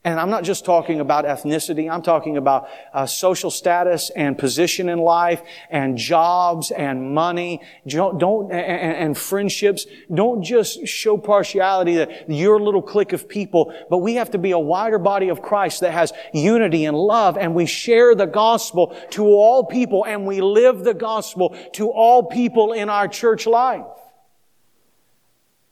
And 0.08 0.18
I'm 0.18 0.30
not 0.30 0.42
just 0.42 0.64
talking 0.64 1.00
about 1.00 1.26
ethnicity. 1.26 1.92
I'm 1.92 2.00
talking 2.00 2.38
about 2.38 2.70
uh, 2.94 3.04
social 3.04 3.50
status 3.50 4.08
and 4.08 4.38
position 4.38 4.88
in 4.88 5.00
life 5.00 5.42
and 5.68 5.98
jobs 5.98 6.70
and 6.70 7.12
money. 7.12 7.60
Don't, 7.86 8.16
don't 8.18 8.50
and, 8.50 8.96
and, 8.96 9.18
friendships. 9.18 9.84
Don't 10.12 10.42
just 10.42 10.86
show 10.86 11.18
partiality 11.18 11.96
that 11.96 12.30
your 12.30 12.58
little 12.58 12.80
clique 12.80 13.12
of 13.12 13.28
people, 13.28 13.74
but 13.90 13.98
we 13.98 14.14
have 14.14 14.30
to 14.30 14.38
be 14.38 14.52
a 14.52 14.58
wider 14.58 14.98
body 14.98 15.28
of 15.28 15.42
Christ 15.42 15.82
that 15.82 15.92
has 15.92 16.14
unity 16.32 16.86
and 16.86 16.96
love 16.96 17.36
and 17.36 17.54
we 17.54 17.66
share 17.66 18.14
the 18.14 18.24
gospel 18.24 18.96
to 19.10 19.26
all 19.26 19.66
people 19.66 20.06
and 20.06 20.26
we 20.26 20.40
live 20.40 20.84
the 20.84 20.94
gospel 20.94 21.54
to 21.74 21.90
all 21.90 22.22
people 22.22 22.72
in 22.72 22.88
our 22.88 23.08
church 23.08 23.46
life. 23.46 23.84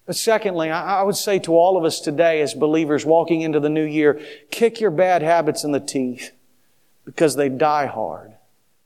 But 0.06 0.14
secondly, 0.14 0.70
I 0.70 1.02
would 1.02 1.16
say 1.16 1.40
to 1.40 1.52
all 1.52 1.76
of 1.76 1.84
us 1.84 1.98
today 2.00 2.40
as 2.40 2.54
believers 2.54 3.04
walking 3.04 3.40
into 3.40 3.58
the 3.58 3.68
new 3.68 3.84
year, 3.84 4.20
kick 4.52 4.80
your 4.80 4.92
bad 4.92 5.20
habits 5.20 5.64
in 5.64 5.72
the 5.72 5.80
teeth 5.80 6.30
because 7.04 7.34
they 7.34 7.48
die 7.48 7.86
hard. 7.86 8.34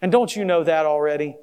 And 0.00 0.11
don't 0.11 0.35
you 0.35 0.46
know 0.46 0.64
that 0.64 0.87
already? 0.87 1.37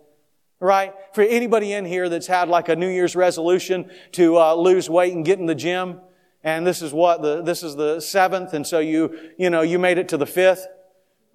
Right? 0.59 0.95
For 1.13 1.21
anybody 1.21 1.73
in 1.73 1.85
here 1.85 2.09
that's 2.09 2.25
had 2.25 2.49
like 2.49 2.69
a 2.69 2.75
New 2.75 2.89
Year's 2.89 3.15
resolution 3.15 3.91
to 4.13 4.39
uh, 4.39 4.55
lose 4.55 4.89
weight 4.89 5.13
and 5.13 5.23
get 5.23 5.37
in 5.37 5.45
the 5.45 5.53
gym, 5.53 6.01
and 6.43 6.65
this 6.65 6.81
is 6.81 6.91
what 6.91 7.21
the 7.21 7.43
this 7.43 7.61
is 7.61 7.75
the 7.75 7.99
seventh, 7.99 8.53
and 8.55 8.65
so 8.65 8.79
you 8.79 9.15
you 9.37 9.51
know 9.51 9.61
you 9.61 9.77
made 9.77 9.99
it 9.99 10.09
to 10.09 10.17
the 10.17 10.25
fifth, 10.25 10.65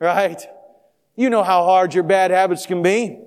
right? 0.01 0.45
You 1.15 1.31
know 1.31 1.45
how 1.45 1.63
hard 1.63 1.95
your 1.95 2.03
bad 2.03 2.33
habits 2.33 2.67
can 2.67 2.83
be. 2.83 3.21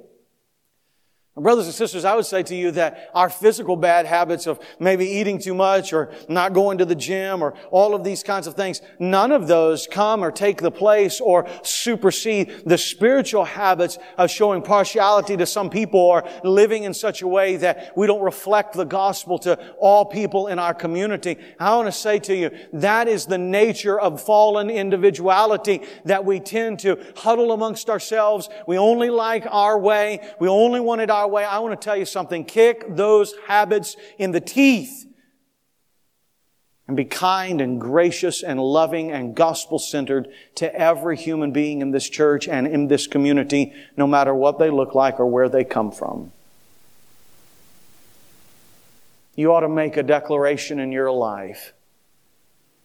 Brothers 1.37 1.65
and 1.65 1.75
sisters, 1.75 2.05
I 2.05 2.15
would 2.15 2.25
say 2.25 2.43
to 2.43 2.55
you 2.55 2.71
that 2.71 3.09
our 3.13 3.29
physical 3.29 3.75
bad 3.75 4.05
habits 4.05 4.47
of 4.47 4.57
maybe 4.79 5.05
eating 5.05 5.37
too 5.37 5.53
much 5.53 5.91
or 5.91 6.13
not 6.29 6.53
going 6.53 6.77
to 6.77 6.85
the 6.85 6.95
gym 6.95 7.43
or 7.43 7.55
all 7.71 7.93
of 7.93 8.05
these 8.05 8.23
kinds 8.23 8.47
of 8.47 8.53
things, 8.53 8.81
none 8.99 9.33
of 9.33 9.45
those 9.45 9.85
come 9.85 10.23
or 10.23 10.31
take 10.31 10.61
the 10.61 10.71
place 10.71 11.19
or 11.19 11.45
supersede 11.61 12.63
the 12.65 12.77
spiritual 12.77 13.43
habits 13.43 13.97
of 14.17 14.31
showing 14.31 14.61
partiality 14.61 15.35
to 15.35 15.45
some 15.45 15.69
people 15.69 15.99
or 15.99 16.25
living 16.45 16.83
in 16.83 16.93
such 16.93 17.21
a 17.21 17.27
way 17.27 17.57
that 17.57 17.91
we 17.97 18.07
don't 18.07 18.23
reflect 18.23 18.73
the 18.73 18.85
gospel 18.85 19.37
to 19.39 19.59
all 19.77 20.05
people 20.05 20.47
in 20.47 20.57
our 20.57 20.73
community. 20.73 21.37
I 21.59 21.75
want 21.75 21.89
to 21.89 21.91
say 21.91 22.17
to 22.19 22.33
you, 22.33 22.49
that 22.71 23.09
is 23.09 23.25
the 23.25 23.37
nature 23.37 23.99
of 23.99 24.21
fallen 24.21 24.69
individuality 24.69 25.81
that 26.05 26.23
we 26.23 26.39
tend 26.39 26.79
to 26.79 26.97
huddle 27.17 27.51
amongst 27.51 27.89
ourselves. 27.89 28.47
We 28.67 28.77
only 28.77 29.09
like 29.09 29.45
our 29.51 29.77
way. 29.77 30.25
We 30.39 30.47
only 30.47 30.79
want 30.79 31.01
it 31.01 31.09
our 31.09 31.24
way, 31.27 31.43
I 31.43 31.59
want 31.59 31.79
to 31.79 31.83
tell 31.83 31.97
you 31.97 32.05
something. 32.05 32.45
Kick 32.45 32.95
those 32.95 33.33
habits 33.47 33.95
in 34.17 34.31
the 34.31 34.41
teeth 34.41 35.05
and 36.87 36.95
be 36.95 37.05
kind 37.05 37.61
and 37.61 37.81
gracious 37.81 38.43
and 38.43 38.59
loving 38.59 39.11
and 39.11 39.35
gospel 39.35 39.79
centered 39.79 40.27
to 40.55 40.73
every 40.73 41.17
human 41.17 41.51
being 41.51 41.81
in 41.81 41.91
this 41.91 42.07
church 42.07 42.47
and 42.47 42.67
in 42.67 42.87
this 42.87 43.07
community, 43.07 43.73
no 43.97 44.05
matter 44.05 44.33
what 44.33 44.59
they 44.59 44.69
look 44.69 44.93
like 44.93 45.19
or 45.19 45.25
where 45.25 45.49
they 45.49 45.63
come 45.63 45.91
from. 45.91 46.31
You 49.35 49.53
ought 49.53 49.61
to 49.61 49.69
make 49.69 49.97
a 49.97 50.03
declaration 50.03 50.79
in 50.79 50.91
your 50.91 51.11
life 51.11 51.73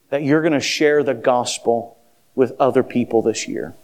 that 0.09 0.23
you're 0.23 0.43
going 0.43 0.53
to 0.53 0.61
share 0.61 1.03
the 1.03 1.15
gospel 1.15 1.99
with 2.35 2.53
other 2.59 2.83
people 2.83 3.23
this 3.23 3.47
year. 3.47 3.75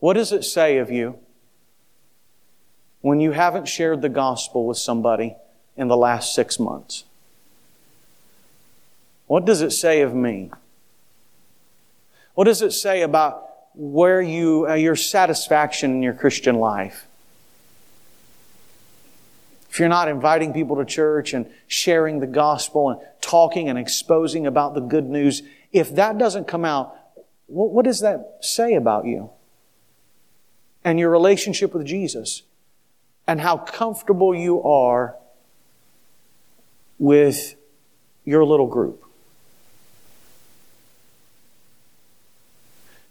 What 0.00 0.14
does 0.14 0.32
it 0.32 0.44
say 0.44 0.78
of 0.78 0.90
you 0.90 1.18
when 3.00 3.20
you 3.20 3.32
haven't 3.32 3.66
shared 3.66 4.02
the 4.02 4.08
gospel 4.08 4.66
with 4.66 4.78
somebody 4.78 5.36
in 5.76 5.88
the 5.88 5.96
last 5.96 6.34
six 6.34 6.58
months? 6.58 7.04
What 9.26 9.44
does 9.44 9.60
it 9.60 9.70
say 9.70 10.02
of 10.02 10.14
me? 10.14 10.50
What 12.34 12.44
does 12.44 12.62
it 12.62 12.72
say 12.72 13.02
about 13.02 13.46
where 13.74 14.20
you, 14.20 14.66
uh, 14.68 14.74
your 14.74 14.96
satisfaction 14.96 15.92
in 15.92 16.02
your 16.02 16.14
Christian 16.14 16.56
life? 16.56 17.06
If 19.70 19.78
you're 19.78 19.88
not 19.88 20.08
inviting 20.08 20.52
people 20.52 20.76
to 20.76 20.84
church 20.84 21.32
and 21.32 21.46
sharing 21.68 22.18
the 22.18 22.26
gospel 22.26 22.90
and 22.90 23.00
talking 23.20 23.68
and 23.68 23.78
exposing 23.78 24.46
about 24.46 24.74
the 24.74 24.80
good 24.80 25.08
news, 25.08 25.42
if 25.72 25.94
that 25.94 26.18
doesn't 26.18 26.48
come 26.48 26.64
out, 26.64 26.96
what, 27.46 27.70
what 27.70 27.84
does 27.84 28.00
that 28.00 28.38
say 28.40 28.74
about 28.74 29.06
you? 29.06 29.30
And 30.82 30.98
your 30.98 31.10
relationship 31.10 31.72
with 31.72 31.86
Jesus? 31.86 32.42
And 33.30 33.40
how 33.40 33.58
comfortable 33.58 34.34
you 34.34 34.60
are 34.64 35.14
with 36.98 37.54
your 38.24 38.44
little 38.44 38.66
group? 38.66 39.04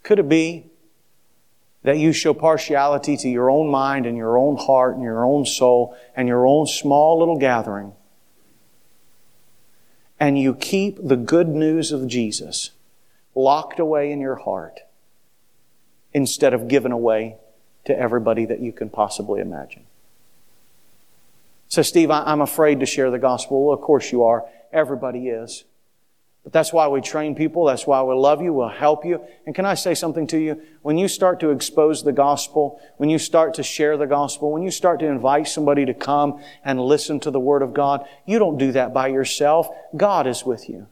Could 0.04 0.20
it 0.20 0.28
be 0.28 0.66
that 1.84 1.98
you 2.00 2.12
show 2.12 2.34
partiality 2.34 3.16
to 3.16 3.30
your 3.30 3.50
own 3.50 3.72
mind 3.72 4.06
and 4.06 4.18
your 4.18 4.38
own 4.38 4.58
heart 4.58 4.96
and 4.96 5.04
your 5.04 5.24
own 5.24 5.46
soul 5.46 5.96
and 6.18 6.28
your 6.28 6.46
own 6.46 6.68
small 6.68 7.20
little 7.20 7.38
gathering. 7.38 7.94
And 10.20 10.38
you 10.38 10.54
keep 10.54 10.98
the 11.02 11.16
good 11.16 11.48
news 11.48 11.94
of 11.94 12.10
Jesus 12.10 12.72
locked 13.36 13.80
away 13.80 14.12
in 14.12 14.20
your 14.20 14.36
heart 14.36 14.82
instead 16.14 16.54
of 16.54 16.68
given 16.68 16.92
away 16.92 17.38
to 17.86 17.98
everybody 17.98 18.44
that 18.44 18.60
you 18.60 18.74
can 18.74 18.90
possibly 18.90 19.40
imagine. 19.40 19.86
So, 21.70 21.84
Steve, 21.84 22.10
I'm 22.10 22.42
afraid 22.42 22.80
to 22.80 22.88
share 22.88 23.12
the 23.12 23.20
gospel. 23.20 23.68
Well, 23.68 23.76
of 23.76 23.82
course 23.82 24.12
you 24.12 24.24
are. 24.24 24.44
Everybody 24.74 25.30
is. 25.30 25.66
But 26.44 26.52
that's 26.52 26.74
why 26.74 26.88
we 26.88 27.00
train 27.00 27.36
people. 27.36 27.66
That's 27.66 27.86
why 27.86 28.02
we 28.02 28.16
love 28.16 28.42
you. 28.42 28.54
We'll 28.54 28.70
help 28.70 29.06
you. 29.06 29.24
And 29.46 29.54
can 29.54 29.66
I 29.66 29.76
say 29.76 29.94
something 29.94 30.26
to 30.28 30.40
you? 30.40 30.60
When 30.82 30.98
you 30.98 31.08
start 31.08 31.40
to 31.42 31.52
expose 31.52 32.04
the 32.04 32.12
gospel, 32.12 32.82
when 32.98 33.12
you 33.12 33.20
start 33.20 33.54
to 33.56 33.64
share 33.64 33.98
the 33.98 34.08
gospel, 34.08 34.52
when 34.52 34.64
you 34.64 34.72
start 34.72 35.00
to 35.02 35.06
invite 35.06 35.48
somebody 35.48 35.86
to 35.86 35.94
come 35.94 36.42
and 36.64 36.82
listen 36.82 37.20
to 37.20 37.30
the 37.30 37.40
word 37.40 37.62
of 37.62 37.76
God, 37.76 38.04
you 38.26 38.40
don't 38.40 38.58
do 38.58 38.72
that 38.72 38.92
by 38.92 39.10
yourself. 39.10 39.70
God 39.96 40.26
is 40.26 40.44
with 40.44 40.70
you. 40.70 40.88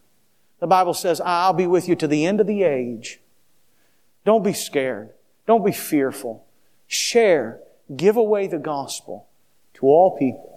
The 0.60 0.68
Bible 0.68 0.94
says, 0.94 1.20
I'll 1.22 1.54
be 1.54 1.68
with 1.68 1.90
you 1.90 1.96
to 1.96 2.08
the 2.08 2.26
end 2.26 2.40
of 2.40 2.46
the 2.46 2.62
age. 2.62 3.20
Don't 4.26 4.44
be 4.44 4.54
scared. 4.54 5.10
Don't 5.48 5.66
be 5.66 5.72
fearful. 5.72 6.46
Share. 6.86 7.62
Give 7.96 8.18
away 8.18 8.46
the 8.46 8.60
gospel 8.60 9.28
to 9.76 9.88
all 9.88 10.16
people. 10.18 10.57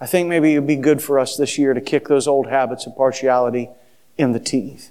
I 0.00 0.06
think 0.06 0.28
maybe 0.28 0.54
it 0.54 0.58
would 0.58 0.66
be 0.66 0.76
good 0.76 1.02
for 1.02 1.18
us 1.18 1.36
this 1.36 1.56
year 1.56 1.72
to 1.72 1.80
kick 1.80 2.08
those 2.08 2.28
old 2.28 2.48
habits 2.48 2.86
of 2.86 2.96
partiality 2.96 3.70
in 4.18 4.32
the 4.32 4.40
teeth. 4.40 4.90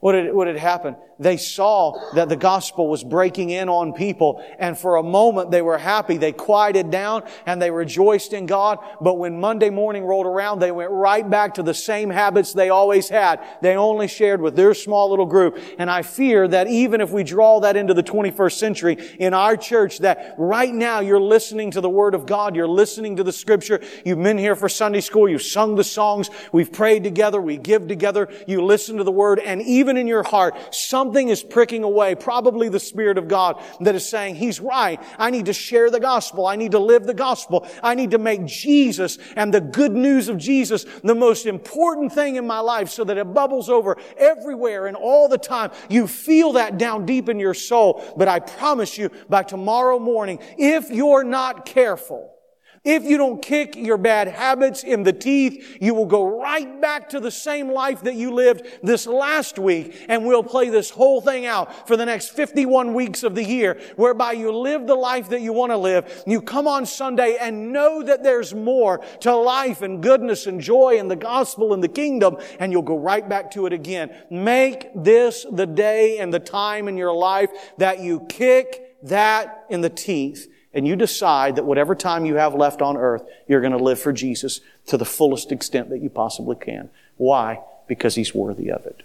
What 0.00 0.14
had, 0.14 0.32
what 0.32 0.46
had 0.46 0.56
happened? 0.56 0.96
They 1.20 1.36
saw 1.36 2.12
that 2.14 2.28
the 2.28 2.36
gospel 2.36 2.86
was 2.88 3.02
breaking 3.02 3.50
in 3.50 3.68
on 3.68 3.92
people, 3.92 4.44
and 4.60 4.78
for 4.78 4.96
a 4.96 5.02
moment 5.02 5.50
they 5.50 5.62
were 5.62 5.78
happy. 5.78 6.16
They 6.16 6.30
quieted 6.30 6.92
down 6.92 7.24
and 7.44 7.60
they 7.60 7.72
rejoiced 7.72 8.32
in 8.32 8.46
God. 8.46 8.78
But 9.00 9.18
when 9.18 9.40
Monday 9.40 9.70
morning 9.70 10.04
rolled 10.04 10.26
around, 10.26 10.60
they 10.60 10.70
went 10.70 10.92
right 10.92 11.28
back 11.28 11.54
to 11.54 11.64
the 11.64 11.74
same 11.74 12.10
habits 12.10 12.52
they 12.52 12.70
always 12.70 13.08
had. 13.08 13.44
They 13.60 13.74
only 13.74 14.06
shared 14.06 14.40
with 14.40 14.54
their 14.54 14.74
small 14.74 15.10
little 15.10 15.26
group. 15.26 15.58
And 15.78 15.90
I 15.90 16.02
fear 16.02 16.46
that 16.46 16.68
even 16.68 17.00
if 17.00 17.10
we 17.10 17.24
draw 17.24 17.58
that 17.60 17.76
into 17.76 17.94
the 17.94 18.04
21st 18.04 18.52
century 18.52 18.96
in 19.18 19.34
our 19.34 19.56
church, 19.56 19.98
that 19.98 20.36
right 20.38 20.72
now 20.72 21.00
you're 21.00 21.20
listening 21.20 21.72
to 21.72 21.80
the 21.80 21.90
Word 21.90 22.14
of 22.14 22.26
God, 22.26 22.54
you're 22.54 22.68
listening 22.68 23.16
to 23.16 23.24
the 23.24 23.32
Scripture, 23.32 23.80
you've 24.04 24.22
been 24.22 24.38
here 24.38 24.54
for 24.54 24.68
Sunday 24.68 25.00
school, 25.00 25.28
you've 25.28 25.42
sung 25.42 25.74
the 25.74 25.82
songs, 25.82 26.30
we've 26.52 26.72
prayed 26.72 27.02
together, 27.02 27.40
we 27.40 27.56
give 27.56 27.88
together, 27.88 28.28
you 28.46 28.64
listen 28.64 28.98
to 28.98 29.04
the 29.04 29.10
Word, 29.10 29.40
and 29.40 29.60
even 29.62 29.87
in 29.96 30.06
your 30.06 30.22
heart, 30.22 30.74
something 30.74 31.28
is 31.28 31.42
pricking 31.42 31.84
away, 31.84 32.14
probably 32.14 32.68
the 32.68 32.80
Spirit 32.80 33.18
of 33.18 33.28
God 33.28 33.62
that 33.80 33.94
is 33.94 34.08
saying, 34.08 34.36
He's 34.36 34.60
right. 34.60 35.00
I 35.18 35.30
need 35.30 35.46
to 35.46 35.52
share 35.52 35.90
the 35.90 36.00
gospel. 36.00 36.46
I 36.46 36.56
need 36.56 36.72
to 36.72 36.78
live 36.78 37.04
the 37.04 37.14
gospel. 37.14 37.66
I 37.82 37.94
need 37.94 38.10
to 38.12 38.18
make 38.18 38.44
Jesus 38.44 39.18
and 39.36 39.52
the 39.52 39.60
good 39.60 39.92
news 39.92 40.28
of 40.28 40.38
Jesus 40.38 40.84
the 41.02 41.14
most 41.14 41.46
important 41.46 42.12
thing 42.12 42.36
in 42.36 42.46
my 42.46 42.60
life 42.60 42.88
so 42.90 43.04
that 43.04 43.16
it 43.16 43.32
bubbles 43.32 43.68
over 43.68 43.96
everywhere 44.16 44.86
and 44.86 44.96
all 44.96 45.28
the 45.28 45.38
time. 45.38 45.70
You 45.88 46.06
feel 46.06 46.52
that 46.52 46.78
down 46.78 47.06
deep 47.06 47.28
in 47.28 47.38
your 47.38 47.54
soul. 47.54 48.02
But 48.16 48.28
I 48.28 48.40
promise 48.40 48.98
you, 48.98 49.10
by 49.28 49.42
tomorrow 49.42 49.98
morning, 49.98 50.40
if 50.56 50.90
you're 50.90 51.24
not 51.24 51.64
careful, 51.64 52.37
if 52.84 53.04
you 53.04 53.16
don't 53.16 53.42
kick 53.42 53.76
your 53.76 53.98
bad 53.98 54.28
habits 54.28 54.84
in 54.84 55.02
the 55.02 55.12
teeth, 55.12 55.78
you 55.80 55.94
will 55.94 56.06
go 56.06 56.40
right 56.40 56.80
back 56.80 57.08
to 57.10 57.20
the 57.20 57.30
same 57.30 57.70
life 57.70 58.02
that 58.02 58.14
you 58.14 58.32
lived 58.32 58.66
this 58.82 59.06
last 59.06 59.58
week. 59.58 60.06
And 60.08 60.24
we'll 60.24 60.42
play 60.42 60.68
this 60.68 60.90
whole 60.90 61.20
thing 61.20 61.46
out 61.46 61.86
for 61.88 61.96
the 61.96 62.06
next 62.06 62.30
51 62.30 62.94
weeks 62.94 63.22
of 63.22 63.34
the 63.34 63.44
year, 63.44 63.80
whereby 63.96 64.32
you 64.32 64.52
live 64.52 64.86
the 64.86 64.94
life 64.94 65.28
that 65.30 65.40
you 65.40 65.52
want 65.52 65.72
to 65.72 65.76
live. 65.76 66.24
You 66.26 66.40
come 66.40 66.66
on 66.66 66.86
Sunday 66.86 67.36
and 67.40 67.72
know 67.72 68.02
that 68.02 68.22
there's 68.22 68.54
more 68.54 69.04
to 69.20 69.34
life 69.34 69.82
and 69.82 70.02
goodness 70.02 70.46
and 70.46 70.60
joy 70.60 70.98
and 70.98 71.10
the 71.10 71.16
gospel 71.16 71.74
and 71.74 71.82
the 71.82 71.88
kingdom, 71.88 72.38
and 72.58 72.72
you'll 72.72 72.82
go 72.82 72.98
right 72.98 73.28
back 73.28 73.50
to 73.52 73.66
it 73.66 73.72
again. 73.72 74.14
Make 74.30 74.90
this 74.94 75.46
the 75.50 75.66
day 75.66 76.18
and 76.18 76.32
the 76.32 76.40
time 76.40 76.88
in 76.88 76.96
your 76.96 77.12
life 77.12 77.50
that 77.78 78.00
you 78.00 78.20
kick 78.28 78.96
that 79.02 79.64
in 79.68 79.80
the 79.80 79.90
teeth 79.90 80.48
and 80.74 80.86
you 80.86 80.96
decide 80.96 81.56
that 81.56 81.64
whatever 81.64 81.94
time 81.94 82.26
you 82.26 82.36
have 82.36 82.54
left 82.54 82.82
on 82.82 82.96
earth, 82.96 83.22
you're 83.46 83.60
going 83.60 83.72
to 83.72 83.78
live 83.78 83.98
for 83.98 84.12
Jesus 84.12 84.60
to 84.86 84.96
the 84.96 85.04
fullest 85.04 85.50
extent 85.50 85.88
that 85.90 86.02
you 86.02 86.10
possibly 86.10 86.56
can. 86.56 86.90
Why? 87.16 87.60
Because 87.86 88.14
He's 88.14 88.34
worthy 88.34 88.70
of 88.70 88.84
it. 88.84 89.02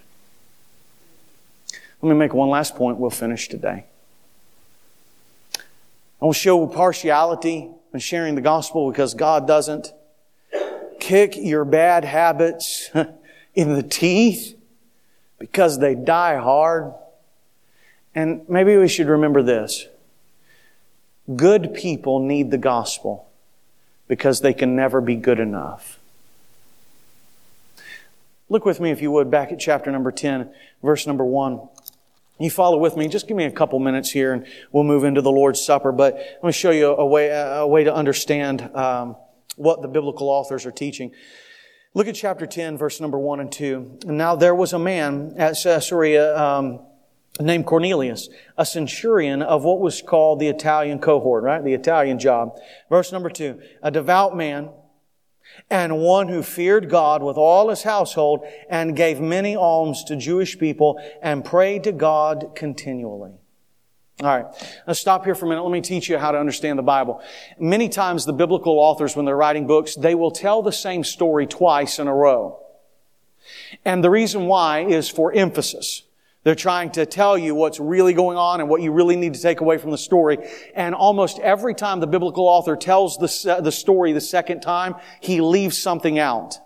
Let 2.02 2.10
me 2.10 2.16
make 2.16 2.34
one 2.34 2.50
last 2.50 2.76
point. 2.76 2.98
We'll 2.98 3.10
finish 3.10 3.48
today. 3.48 3.86
I 5.56 6.26
won't 6.26 6.36
show 6.36 6.66
partiality 6.66 7.70
in 7.92 8.00
sharing 8.00 8.34
the 8.34 8.40
gospel 8.40 8.90
because 8.90 9.14
God 9.14 9.46
doesn't. 9.46 9.92
Kick 11.00 11.36
your 11.36 11.64
bad 11.64 12.04
habits 12.04 12.90
in 13.54 13.74
the 13.74 13.82
teeth 13.82 14.56
because 15.38 15.78
they 15.78 15.94
die 15.94 16.36
hard. 16.36 16.92
And 18.14 18.48
maybe 18.48 18.76
we 18.76 18.88
should 18.88 19.08
remember 19.08 19.42
this. 19.42 19.86
Good 21.34 21.74
people 21.74 22.20
need 22.20 22.50
the 22.50 22.58
gospel 22.58 23.28
because 24.08 24.40
they 24.40 24.52
can 24.52 24.76
never 24.76 25.00
be 25.00 25.16
good 25.16 25.40
enough. 25.40 25.98
Look 28.50 28.66
with 28.66 28.78
me, 28.78 28.90
if 28.90 29.00
you 29.00 29.10
would, 29.10 29.30
back 29.30 29.52
at 29.52 29.58
chapter 29.58 29.90
number 29.90 30.12
10, 30.12 30.50
verse 30.82 31.06
number 31.06 31.24
1. 31.24 31.66
You 32.38 32.50
follow 32.50 32.78
with 32.78 32.96
me. 32.96 33.08
Just 33.08 33.26
give 33.26 33.36
me 33.36 33.44
a 33.44 33.50
couple 33.50 33.78
minutes 33.78 34.10
here 34.10 34.32
and 34.32 34.46
we'll 34.70 34.84
move 34.84 35.04
into 35.04 35.22
the 35.22 35.30
Lord's 35.30 35.64
Supper. 35.64 35.92
But 35.92 36.14
let 36.14 36.44
me 36.44 36.52
show 36.52 36.72
you 36.72 36.88
a 36.88 37.06
way, 37.06 37.28
a 37.30 37.66
way 37.66 37.84
to 37.84 37.94
understand 37.94 38.62
um, 38.74 39.16
what 39.56 39.82
the 39.82 39.88
biblical 39.88 40.28
authors 40.28 40.66
are 40.66 40.72
teaching. 40.72 41.12
Look 41.94 42.08
at 42.08 42.16
chapter 42.16 42.44
10, 42.44 42.76
verse 42.76 43.00
number 43.00 43.18
1 43.18 43.40
and 43.40 43.52
2. 43.52 44.00
now 44.06 44.34
there 44.34 44.54
was 44.54 44.72
a 44.72 44.78
man 44.78 45.34
at 45.38 45.56
Caesarea 45.62 46.36
um, 46.36 46.80
named 47.40 47.66
Cornelius, 47.66 48.28
a 48.56 48.64
centurion 48.64 49.42
of 49.42 49.64
what 49.64 49.80
was 49.80 50.02
called 50.02 50.38
the 50.38 50.48
Italian 50.48 50.98
cohort, 51.00 51.42
right? 51.42 51.64
The 51.64 51.74
Italian 51.74 52.18
job. 52.18 52.56
Verse 52.88 53.10
number 53.10 53.30
two, 53.30 53.60
a 53.82 53.90
devout 53.90 54.36
man 54.36 54.70
and 55.70 55.98
one 55.98 56.28
who 56.28 56.42
feared 56.42 56.88
God 56.88 57.22
with 57.22 57.36
all 57.36 57.68
his 57.68 57.82
household 57.82 58.46
and 58.68 58.96
gave 58.96 59.20
many 59.20 59.56
alms 59.56 60.04
to 60.04 60.16
Jewish 60.16 60.58
people 60.58 61.00
and 61.22 61.44
prayed 61.44 61.84
to 61.84 61.92
God 61.92 62.52
continually. 62.54 63.32
All 64.20 64.28
right. 64.28 64.46
Let's 64.86 65.00
stop 65.00 65.24
here 65.24 65.34
for 65.34 65.46
a 65.46 65.48
minute. 65.48 65.62
Let 65.62 65.72
me 65.72 65.80
teach 65.80 66.08
you 66.08 66.18
how 66.18 66.30
to 66.30 66.38
understand 66.38 66.78
the 66.78 66.84
Bible. 66.84 67.20
Many 67.58 67.88
times 67.88 68.24
the 68.24 68.32
biblical 68.32 68.78
authors, 68.78 69.16
when 69.16 69.24
they're 69.24 69.36
writing 69.36 69.66
books, 69.66 69.96
they 69.96 70.14
will 70.14 70.30
tell 70.30 70.62
the 70.62 70.72
same 70.72 71.02
story 71.02 71.48
twice 71.48 71.98
in 71.98 72.06
a 72.06 72.14
row. 72.14 72.60
And 73.84 74.04
the 74.04 74.10
reason 74.10 74.46
why 74.46 74.80
is 74.84 75.08
for 75.08 75.32
emphasis. 75.32 76.02
They're 76.44 76.54
trying 76.54 76.90
to 76.92 77.06
tell 77.06 77.36
you 77.36 77.54
what's 77.54 77.80
really 77.80 78.12
going 78.12 78.36
on 78.36 78.60
and 78.60 78.68
what 78.68 78.82
you 78.82 78.92
really 78.92 79.16
need 79.16 79.34
to 79.34 79.40
take 79.40 79.60
away 79.60 79.78
from 79.78 79.90
the 79.90 79.98
story. 79.98 80.38
And 80.74 80.94
almost 80.94 81.38
every 81.40 81.74
time 81.74 82.00
the 82.00 82.06
biblical 82.06 82.46
author 82.46 82.76
tells 82.76 83.16
the, 83.16 83.60
the 83.62 83.72
story 83.72 84.12
the 84.12 84.20
second 84.20 84.60
time, 84.60 84.94
he 85.20 85.40
leaves 85.40 85.76
something 85.78 86.18
out. 86.18 86.58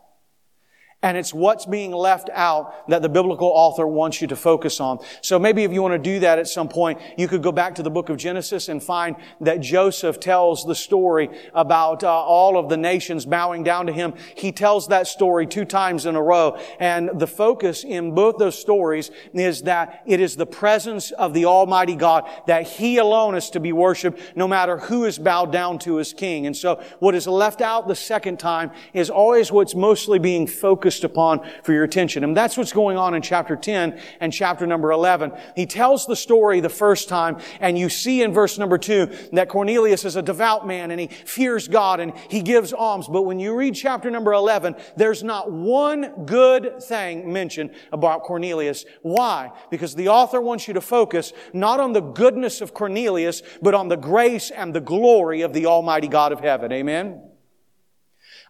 And 1.00 1.16
it's 1.16 1.32
what's 1.32 1.64
being 1.64 1.92
left 1.92 2.28
out 2.34 2.88
that 2.88 3.02
the 3.02 3.08
biblical 3.08 3.46
author 3.46 3.86
wants 3.86 4.20
you 4.20 4.26
to 4.26 4.34
focus 4.34 4.80
on. 4.80 4.98
So 5.20 5.38
maybe 5.38 5.62
if 5.62 5.72
you 5.72 5.80
want 5.80 5.94
to 5.94 5.98
do 5.98 6.18
that 6.20 6.40
at 6.40 6.48
some 6.48 6.68
point, 6.68 7.00
you 7.16 7.28
could 7.28 7.40
go 7.40 7.52
back 7.52 7.76
to 7.76 7.84
the 7.84 7.90
book 7.90 8.08
of 8.08 8.16
Genesis 8.16 8.68
and 8.68 8.82
find 8.82 9.14
that 9.40 9.60
Joseph 9.60 10.18
tells 10.18 10.64
the 10.66 10.74
story 10.74 11.30
about 11.54 12.02
uh, 12.02 12.08
all 12.10 12.58
of 12.58 12.68
the 12.68 12.76
nations 12.76 13.26
bowing 13.26 13.62
down 13.62 13.86
to 13.86 13.92
him. 13.92 14.12
He 14.34 14.50
tells 14.50 14.88
that 14.88 15.06
story 15.06 15.46
two 15.46 15.64
times 15.64 16.04
in 16.04 16.16
a 16.16 16.22
row. 16.22 16.58
And 16.80 17.10
the 17.20 17.28
focus 17.28 17.84
in 17.84 18.12
both 18.12 18.38
those 18.38 18.58
stories 18.58 19.12
is 19.32 19.62
that 19.62 20.02
it 20.04 20.18
is 20.18 20.34
the 20.34 20.46
presence 20.46 21.12
of 21.12 21.32
the 21.32 21.44
Almighty 21.44 21.94
God, 21.94 22.28
that 22.48 22.66
He 22.66 22.96
alone 22.96 23.36
is 23.36 23.50
to 23.50 23.60
be 23.60 23.72
worshiped 23.72 24.20
no 24.34 24.48
matter 24.48 24.78
who 24.78 25.04
is 25.04 25.16
bowed 25.16 25.52
down 25.52 25.78
to 25.80 26.00
as 26.00 26.12
king. 26.12 26.44
And 26.48 26.56
so 26.56 26.82
what 26.98 27.14
is 27.14 27.28
left 27.28 27.60
out 27.60 27.86
the 27.86 27.94
second 27.94 28.40
time 28.40 28.72
is 28.92 29.10
always 29.10 29.52
what's 29.52 29.76
mostly 29.76 30.18
being 30.18 30.48
focused 30.48 30.87
focused 30.88 31.04
upon 31.04 31.46
for 31.62 31.74
your 31.74 31.84
attention. 31.84 32.24
And 32.24 32.34
that's 32.34 32.56
what's 32.56 32.72
going 32.72 32.96
on 32.96 33.12
in 33.12 33.20
chapter 33.20 33.56
10 33.56 34.00
and 34.20 34.32
chapter 34.32 34.66
number 34.66 34.90
11. 34.90 35.32
He 35.54 35.66
tells 35.66 36.06
the 36.06 36.16
story 36.16 36.60
the 36.60 36.70
first 36.70 37.10
time, 37.10 37.36
and 37.60 37.78
you 37.78 37.90
see 37.90 38.22
in 38.22 38.32
verse 38.32 38.56
number 38.56 38.78
2 38.78 39.28
that 39.32 39.50
Cornelius 39.50 40.06
is 40.06 40.16
a 40.16 40.22
devout 40.22 40.66
man 40.66 40.90
and 40.90 40.98
he 40.98 41.08
fears 41.08 41.68
God 41.68 42.00
and 42.00 42.14
he 42.30 42.40
gives 42.40 42.72
alms. 42.72 43.06
But 43.06 43.22
when 43.22 43.38
you 43.38 43.54
read 43.54 43.74
chapter 43.74 44.10
number 44.10 44.32
11, 44.32 44.76
there's 44.96 45.22
not 45.22 45.52
one 45.52 46.24
good 46.24 46.82
thing 46.82 47.30
mentioned 47.30 47.72
about 47.92 48.22
Cornelius. 48.22 48.86
Why? 49.02 49.52
Because 49.70 49.94
the 49.94 50.08
author 50.08 50.40
wants 50.40 50.68
you 50.68 50.72
to 50.72 50.80
focus 50.80 51.34
not 51.52 51.80
on 51.80 51.92
the 51.92 52.00
goodness 52.00 52.62
of 52.62 52.72
Cornelius, 52.72 53.42
but 53.60 53.74
on 53.74 53.88
the 53.88 53.96
grace 53.96 54.50
and 54.50 54.74
the 54.74 54.80
glory 54.80 55.42
of 55.42 55.52
the 55.52 55.66
Almighty 55.66 56.08
God 56.08 56.32
of 56.32 56.40
heaven. 56.40 56.72
Amen? 56.72 57.27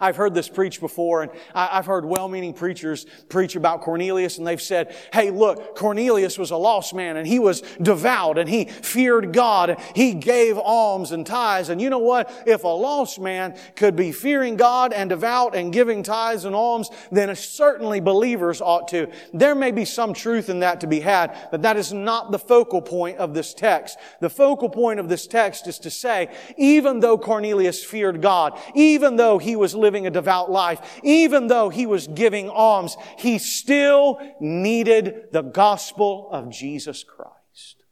I've 0.01 0.17
heard 0.17 0.35
this 0.35 0.49
preached 0.49 0.81
before, 0.81 1.23
and 1.23 1.33
I've 1.55 1.87
heard 1.87 2.05
well-meaning 2.05 2.55
preachers 2.55 3.07
preach 3.29 3.57
about 3.57 3.81
Cornelius, 3.81 4.39
and 4.39 4.47
they've 4.47 4.61
said, 4.61 4.95
hey, 5.13 5.31
look, 5.31 5.77
Cornelius 5.77 6.39
was 6.39 6.51
a 6.51 6.57
lost 6.57 6.95
man, 6.95 7.17
and 7.17 7.27
he 7.27 7.39
was 7.39 7.63
devout, 7.83 8.39
and 8.39 8.49
he 8.49 8.67
feared 8.67 9.33
God, 9.33 9.71
and 9.71 9.81
he 9.95 10.15
gave 10.15 10.57
alms 10.59 11.13
and 11.13 11.27
tithes, 11.27 11.69
and 11.69 11.81
you 11.81 11.91
know 11.91 11.99
what? 11.99 12.31
If 12.47 12.65
a 12.65 12.69
lost 12.69 13.21
man 13.21 13.59
could 13.77 13.97
be 13.97 14.13
fearing 14.13 14.57
God 14.57 14.93
and 14.93 15.11
devout 15.11 15.55
and 15.55 15.73
giving 15.73 16.03
tithes 16.03 16.45
and 16.45 16.55
alms, 16.55 16.91
then 17.11 17.35
certainly 17.35 18.01
believers 18.01 18.61
ought 18.61 18.89
to. 18.89 19.09
There 19.33 19.55
may 19.55 19.73
be 19.73 19.85
some 19.85 20.15
truth 20.15 20.49
in 20.49 20.61
that 20.61 20.81
to 20.81 20.87
be 20.87 21.01
had, 21.01 21.37
but 21.51 21.63
that 21.63 21.77
is 21.77 21.93
not 21.93 22.31
the 22.31 22.39
focal 22.39 22.83
point 22.83 23.19
of 23.19 23.35
this 23.35 23.55
text. 23.55 23.99
The 24.21 24.31
focal 24.31 24.69
point 24.69 25.01
of 25.01 25.09
this 25.09 25.27
text 25.27 25.67
is 25.67 25.79
to 25.81 25.91
say, 25.91 26.29
even 26.57 27.01
though 27.01 27.19
Cornelius 27.19 27.85
feared 27.85 28.23
God, 28.23 28.59
even 28.75 29.17
though 29.17 29.39
he 29.39 29.57
was 29.57 29.75
living 29.75 29.88
living 29.89 30.07
a 30.07 30.11
devout 30.11 30.51
life, 30.51 31.01
even 31.03 31.47
though 31.47 31.71
he 31.71 31.87
was 31.87 32.07
giving 32.09 32.51
alms, 32.51 32.95
he 33.17 33.39
still 33.39 34.21
needed 34.39 35.29
the 35.33 35.41
gospel 35.41 36.29
of 36.31 36.51
Jesus 36.51 37.03
Christ. 37.03 37.85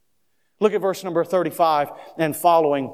Look 0.61 0.75
at 0.75 0.83
verse 0.83 1.03
number 1.03 1.25
35 1.25 1.89
and 2.19 2.37
following. 2.37 2.93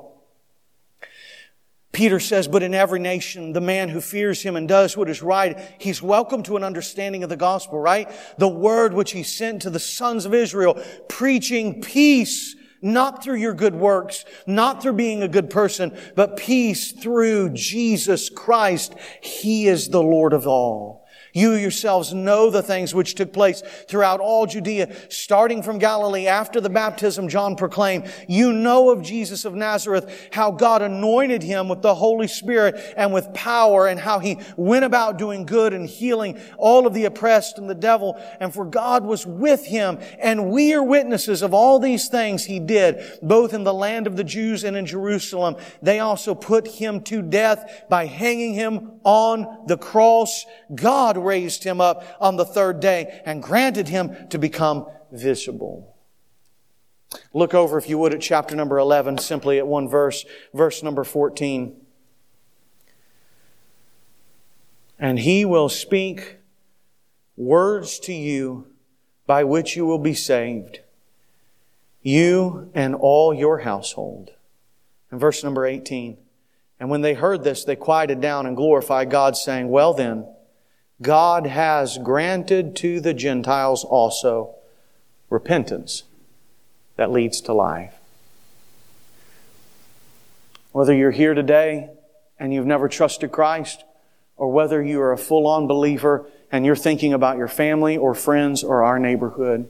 Peter 1.91 2.21
says, 2.21 2.47
but 2.47 2.63
in 2.63 2.75
every 2.75 3.01
nation, 3.01 3.53
the 3.53 3.61
man 3.61 3.89
who 3.89 4.01
fears 4.01 4.41
him 4.41 4.55
and 4.55 4.69
does 4.69 4.97
what 4.97 5.11
is 5.11 5.21
right, 5.21 5.59
he's 5.81 6.01
welcome 6.01 6.45
to 6.45 6.57
an 6.57 6.63
understanding 6.63 7.25
of 7.25 7.29
the 7.29 7.37
gospel, 7.37 7.81
right? 7.81 8.09
The 8.39 8.47
word 8.47 8.95
which 8.95 9.11
he 9.11 9.25
sent 9.25 9.63
to 9.63 9.71
the 9.71 9.81
sons 9.81 10.27
of 10.27 10.33
Israel, 10.33 10.81
preaching 11.09 11.83
peace 11.83 12.55
not 12.83 13.23
through 13.23 13.37
your 13.37 13.55
good 13.55 13.75
works, 13.75 14.25
not 14.47 14.83
through 14.83 14.95
being 14.95 15.23
a 15.23 15.29
good 15.29 15.49
person, 15.49 15.97
but 16.17 16.37
peace 16.37 16.93
through 16.93 17.51
Jesus 17.51 18.29
Christ. 18.29 18.95
He 19.23 19.69
is 19.69 19.89
the 19.89 20.03
Lord 20.03 20.33
of 20.33 20.47
all. 20.47 21.02
You 21.33 21.53
yourselves 21.53 22.13
know 22.13 22.51
the 22.51 22.63
things 22.63 22.95
which 22.95 23.15
took 23.15 23.33
place 23.33 23.63
throughout 23.89 24.21
all 24.21 24.47
Judea, 24.47 24.95
starting 25.09 25.63
from 25.63 25.79
Galilee 25.79 26.27
after 26.27 26.61
the 26.61 26.69
baptism 26.69 27.29
John 27.29 27.57
proclaimed. 27.57 28.11
You 28.29 28.53
know 28.53 28.91
of 28.91 29.03
Jesus 29.03 29.45
of 29.45 29.55
Nazareth, 29.55 30.29
how 30.33 30.51
God 30.51 30.83
anointed 30.83 31.43
him 31.43 31.69
with 31.69 31.81
the 31.81 31.95
Holy 31.95 32.29
Spirit 32.29 32.95
and 32.97 33.15
with 33.15 33.33
power 33.33 33.87
and 33.87 33.99
how 33.99 34.19
he 34.19 34.39
went 34.57 34.85
about 34.85 35.17
doing 35.17 35.47
good 35.47 35.73
and 35.73 35.89
healing 35.89 36.39
all 36.59 36.87
of 36.87 36.93
the 36.93 37.07
oppressed 37.07 37.57
and 37.57 37.69
the 37.69 37.75
devil. 37.75 38.21
And 38.39 38.53
for 38.53 38.65
God 38.65 39.05
was 39.05 39.27
with 39.27 39.65
him. 39.65 39.99
And 40.19 40.51
we 40.51 40.75
are 40.75 40.83
witnesses 40.83 41.41
of 41.41 41.55
all 41.55 41.79
these 41.79 42.09
things 42.09 42.45
he 42.45 42.61
did, 42.61 43.19
both 43.23 43.55
in 43.55 43.65
the 43.65 43.75
land 43.75 44.07
of 44.07 44.17
the 44.17 44.25
Jews 44.25 44.65
and 44.65 44.77
in 44.77 44.85
Jerusalem. 44.85 45.57
They 45.81 46.01
also 46.01 46.35
put 46.35 46.67
him 46.69 47.01
to 47.05 47.23
death 47.23 47.85
by 47.89 48.07
hanging 48.07 48.55
him 48.55 49.01
on 49.05 49.65
the 49.67 49.79
cross. 49.79 50.45
God 50.75 51.22
raised 51.23 51.65
him 51.65 51.81
up 51.81 52.05
on 52.21 52.37
the 52.37 52.45
third 52.45 52.81
day 52.81 53.21
and 53.25 53.43
granted 53.43 53.89
him 53.89 54.29
to 54.31 54.39
become 54.39 54.87
visible. 55.11 55.97
Look 57.33 57.55
over, 57.55 57.79
if 57.79 57.89
you 57.89 57.99
would, 57.99 58.15
at 58.15 58.21
chapter 58.21 58.57
number 58.57 58.79
11, 58.79 59.19
simply 59.19 59.59
at 59.59 59.67
one 59.67 59.89
verse, 59.89 60.25
verse 60.55 60.83
number 60.83 61.05
14. 61.05 61.77
And 64.99 65.19
he 65.19 65.45
will 65.45 65.69
speak 65.69 66.37
words 67.37 67.99
to 68.01 68.13
you 68.13 68.67
by 69.27 69.45
which 69.45 69.77
you 69.77 69.87
will 69.87 69.99
be 69.99 70.15
saved, 70.15 70.81
you 72.03 72.71
and 72.75 72.95
all 72.95 73.33
your 73.33 73.59
household. 73.59 74.31
And 75.11 75.21
verse 75.21 75.45
number 75.45 75.67
18. 75.67 76.17
And 76.81 76.91
when 76.91 77.03
they 77.03 77.15
heard 77.15 77.45
this, 77.45 77.65
they 77.65 77.77
quieted 77.77 78.21
down 78.21 78.47
and 78.47 78.57
glorified 78.57 79.11
God, 79.11 79.37
saying, 79.37 79.69
Well 79.69 79.95
then, 79.95 80.27
God 81.03 81.47
has 81.47 81.99
granted 81.99 82.77
to 82.77 83.01
the 83.01 83.13
Gentiles 83.13 83.85
also 83.85 84.55
repentance 85.29 86.05
that 86.97 87.11
leads 87.11 87.41
to 87.43 87.53
life. 87.53 87.95
Whether 90.71 90.95
you're 90.95 91.11
here 91.11 91.35
today 91.35 91.91
and 92.39 92.55
you've 92.55 92.67
never 92.67 92.89
trusted 92.89 93.33
Christ, 93.33 93.85
or 94.37 94.51
whether 94.51 94.83
you 94.83 95.01
are 95.01 95.13
a 95.13 95.19
full 95.19 95.47
on 95.47 95.67
believer 95.67 96.27
and 96.51 96.65
you're 96.65 96.75
thinking 96.75 97.13
about 97.13 97.37
your 97.37 97.49
family 97.49 97.97
or 97.97 98.15
friends 98.15 98.65
or 98.65 98.83
our 98.83 98.99
neighborhood, 98.99 99.69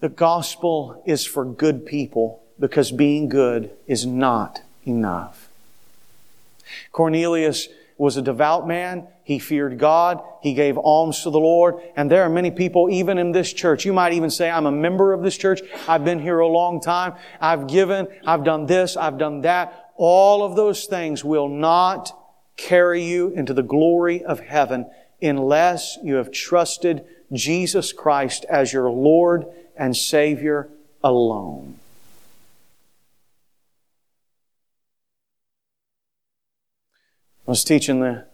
the 0.00 0.08
gospel 0.08 1.02
is 1.06 1.26
for 1.26 1.44
good 1.44 1.84
people 1.86 2.42
because 2.60 2.92
being 2.92 3.28
good 3.28 3.70
is 3.86 4.06
not 4.06 4.60
enough. 4.86 5.48
Cornelius 6.92 7.68
was 7.98 8.16
a 8.16 8.22
devout 8.22 8.66
man. 8.66 9.06
He 9.24 9.38
feared 9.38 9.78
God. 9.78 10.22
He 10.40 10.54
gave 10.54 10.78
alms 10.78 11.22
to 11.24 11.30
the 11.30 11.40
Lord. 11.40 11.74
And 11.96 12.10
there 12.10 12.22
are 12.22 12.30
many 12.30 12.50
people, 12.50 12.88
even 12.88 13.18
in 13.18 13.32
this 13.32 13.52
church. 13.52 13.84
You 13.84 13.92
might 13.92 14.12
even 14.12 14.30
say, 14.30 14.48
I'm 14.48 14.66
a 14.66 14.72
member 14.72 15.12
of 15.12 15.22
this 15.22 15.36
church. 15.36 15.60
I've 15.88 16.04
been 16.04 16.20
here 16.20 16.38
a 16.38 16.46
long 16.46 16.80
time. 16.80 17.14
I've 17.40 17.66
given. 17.66 18.06
I've 18.24 18.44
done 18.44 18.66
this. 18.66 18.96
I've 18.96 19.18
done 19.18 19.42
that. 19.42 19.90
All 19.96 20.44
of 20.44 20.54
those 20.54 20.86
things 20.86 21.24
will 21.24 21.48
not 21.48 22.16
carry 22.56 23.02
you 23.04 23.30
into 23.30 23.52
the 23.52 23.62
glory 23.62 24.24
of 24.24 24.40
heaven 24.40 24.88
unless 25.20 25.98
you 26.02 26.14
have 26.14 26.30
trusted 26.30 27.04
Jesus 27.32 27.92
Christ 27.92 28.46
as 28.48 28.72
your 28.72 28.90
Lord 28.90 29.46
and 29.76 29.96
Savior 29.96 30.68
alone. 31.02 31.78
I 37.48 37.50
was 37.50 37.64
teaching 37.64 38.00
the 38.00 38.26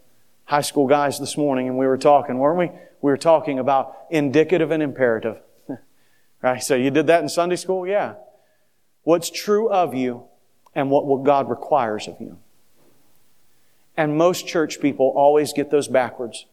high 0.46 0.62
school 0.62 0.88
guys 0.88 1.20
this 1.20 1.37
morning 1.37 1.68
and 1.68 1.79
we 1.79 1.87
were 1.87 1.96
talking, 1.96 2.38
weren't 2.38 2.59
we? 2.59 2.66
We 3.00 3.12
were 3.12 3.16
talking 3.16 3.61
about 3.61 3.96
indicative 4.11 4.72
and 4.72 4.83
imperative. 4.83 5.37
right? 6.42 6.61
So 6.61 6.74
you 6.74 6.90
did 6.90 7.07
that 7.07 7.22
in 7.22 7.29
Sunday 7.29 7.55
school? 7.55 7.87
Yeah. 7.87 8.14
What's 9.05 9.31
true 9.31 9.70
of 9.70 9.94
you 9.94 10.24
and 10.74 10.90
what, 10.90 11.07
what 11.07 11.22
God 11.22 11.48
requires 11.48 12.09
of 12.09 12.16
you. 12.18 12.38
And 13.96 14.18
most 14.18 14.48
church 14.48 14.81
people 14.81 15.12
always 15.14 15.53
get 15.53 15.70
those 15.70 15.87
backwards. 15.87 16.46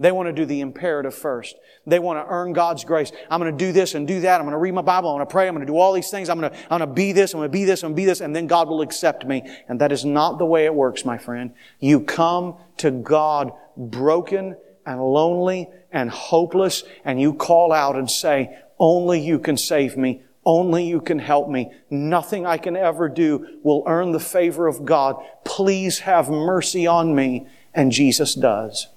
They 0.00 0.12
want 0.12 0.28
to 0.28 0.32
do 0.32 0.46
the 0.46 0.62
imperative 0.62 1.14
first. 1.14 1.56
They 1.86 1.98
want 1.98 2.18
to 2.18 2.26
earn 2.26 2.54
God's 2.54 2.84
grace. 2.84 3.12
I'm 3.30 3.38
going 3.38 3.56
to 3.56 3.64
do 3.66 3.70
this 3.70 3.94
and 3.94 4.08
do 4.08 4.20
that. 4.20 4.40
I'm 4.40 4.46
going 4.46 4.52
to 4.52 4.58
read 4.58 4.72
my 4.72 4.80
Bible. 4.80 5.10
I'm 5.10 5.16
going 5.18 5.26
to 5.26 5.30
pray. 5.30 5.46
I'm 5.46 5.54
going 5.54 5.66
to 5.66 5.70
do 5.70 5.78
all 5.78 5.92
these 5.92 6.10
things. 6.10 6.30
I'm 6.30 6.40
going 6.40 6.50
to, 6.50 6.56
I'm 6.70 6.78
going 6.78 6.88
to 6.88 6.94
be 6.94 7.12
this. 7.12 7.34
I'm 7.34 7.40
going 7.40 7.50
to 7.50 7.52
be 7.52 7.66
this. 7.66 7.82
I'm 7.82 7.88
going 7.88 7.96
to 7.96 8.00
be 8.00 8.06
this. 8.06 8.22
And 8.22 8.34
then 8.34 8.46
God 8.46 8.68
will 8.68 8.80
accept 8.80 9.26
me. 9.26 9.42
And 9.68 9.78
that 9.82 9.92
is 9.92 10.06
not 10.06 10.38
the 10.38 10.46
way 10.46 10.64
it 10.64 10.74
works, 10.74 11.04
my 11.04 11.18
friend. 11.18 11.52
You 11.80 12.00
come 12.00 12.56
to 12.78 12.90
God 12.90 13.52
broken 13.76 14.56
and 14.86 15.02
lonely 15.02 15.68
and 15.92 16.08
hopeless 16.08 16.82
and 17.04 17.20
you 17.20 17.34
call 17.34 17.70
out 17.70 17.96
and 17.96 18.10
say, 18.10 18.58
only 18.78 19.20
you 19.20 19.38
can 19.38 19.58
save 19.58 19.98
me. 19.98 20.22
Only 20.46 20.84
you 20.84 21.02
can 21.02 21.18
help 21.18 21.50
me. 21.50 21.70
Nothing 21.90 22.46
I 22.46 22.56
can 22.56 22.74
ever 22.74 23.10
do 23.10 23.60
will 23.62 23.84
earn 23.86 24.12
the 24.12 24.20
favor 24.20 24.66
of 24.66 24.86
God. 24.86 25.22
Please 25.44 26.00
have 26.00 26.30
mercy 26.30 26.86
on 26.86 27.14
me. 27.14 27.46
And 27.74 27.92
Jesus 27.92 28.34
does. 28.34 28.88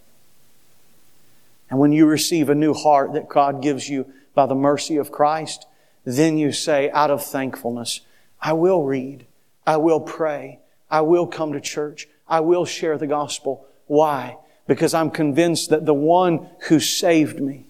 And 1.69 1.79
when 1.79 1.91
you 1.91 2.05
receive 2.05 2.49
a 2.49 2.55
new 2.55 2.73
heart 2.73 3.13
that 3.13 3.29
God 3.29 3.61
gives 3.61 3.89
you 3.89 4.11
by 4.33 4.45
the 4.45 4.55
mercy 4.55 4.97
of 4.97 5.11
Christ, 5.11 5.65
then 6.05 6.37
you 6.37 6.51
say, 6.51 6.89
out 6.91 7.09
of 7.09 7.23
thankfulness, 7.23 8.01
I 8.41 8.53
will 8.53 8.83
read. 8.83 9.25
I 9.65 9.77
will 9.77 10.01
pray. 10.01 10.59
I 10.91 11.01
will 11.01 11.27
come 11.27 11.53
to 11.53 11.61
church. 11.61 12.07
I 12.27 12.41
will 12.41 12.65
share 12.65 12.97
the 12.97 13.07
gospel. 13.07 13.65
Why? 13.87 14.37
because 14.67 14.93
I'm 14.93 15.11
convinced 15.11 15.69
that 15.69 15.85
the 15.85 15.93
one 15.93 16.47
who 16.67 16.79
saved 16.79 17.39
me 17.39 17.65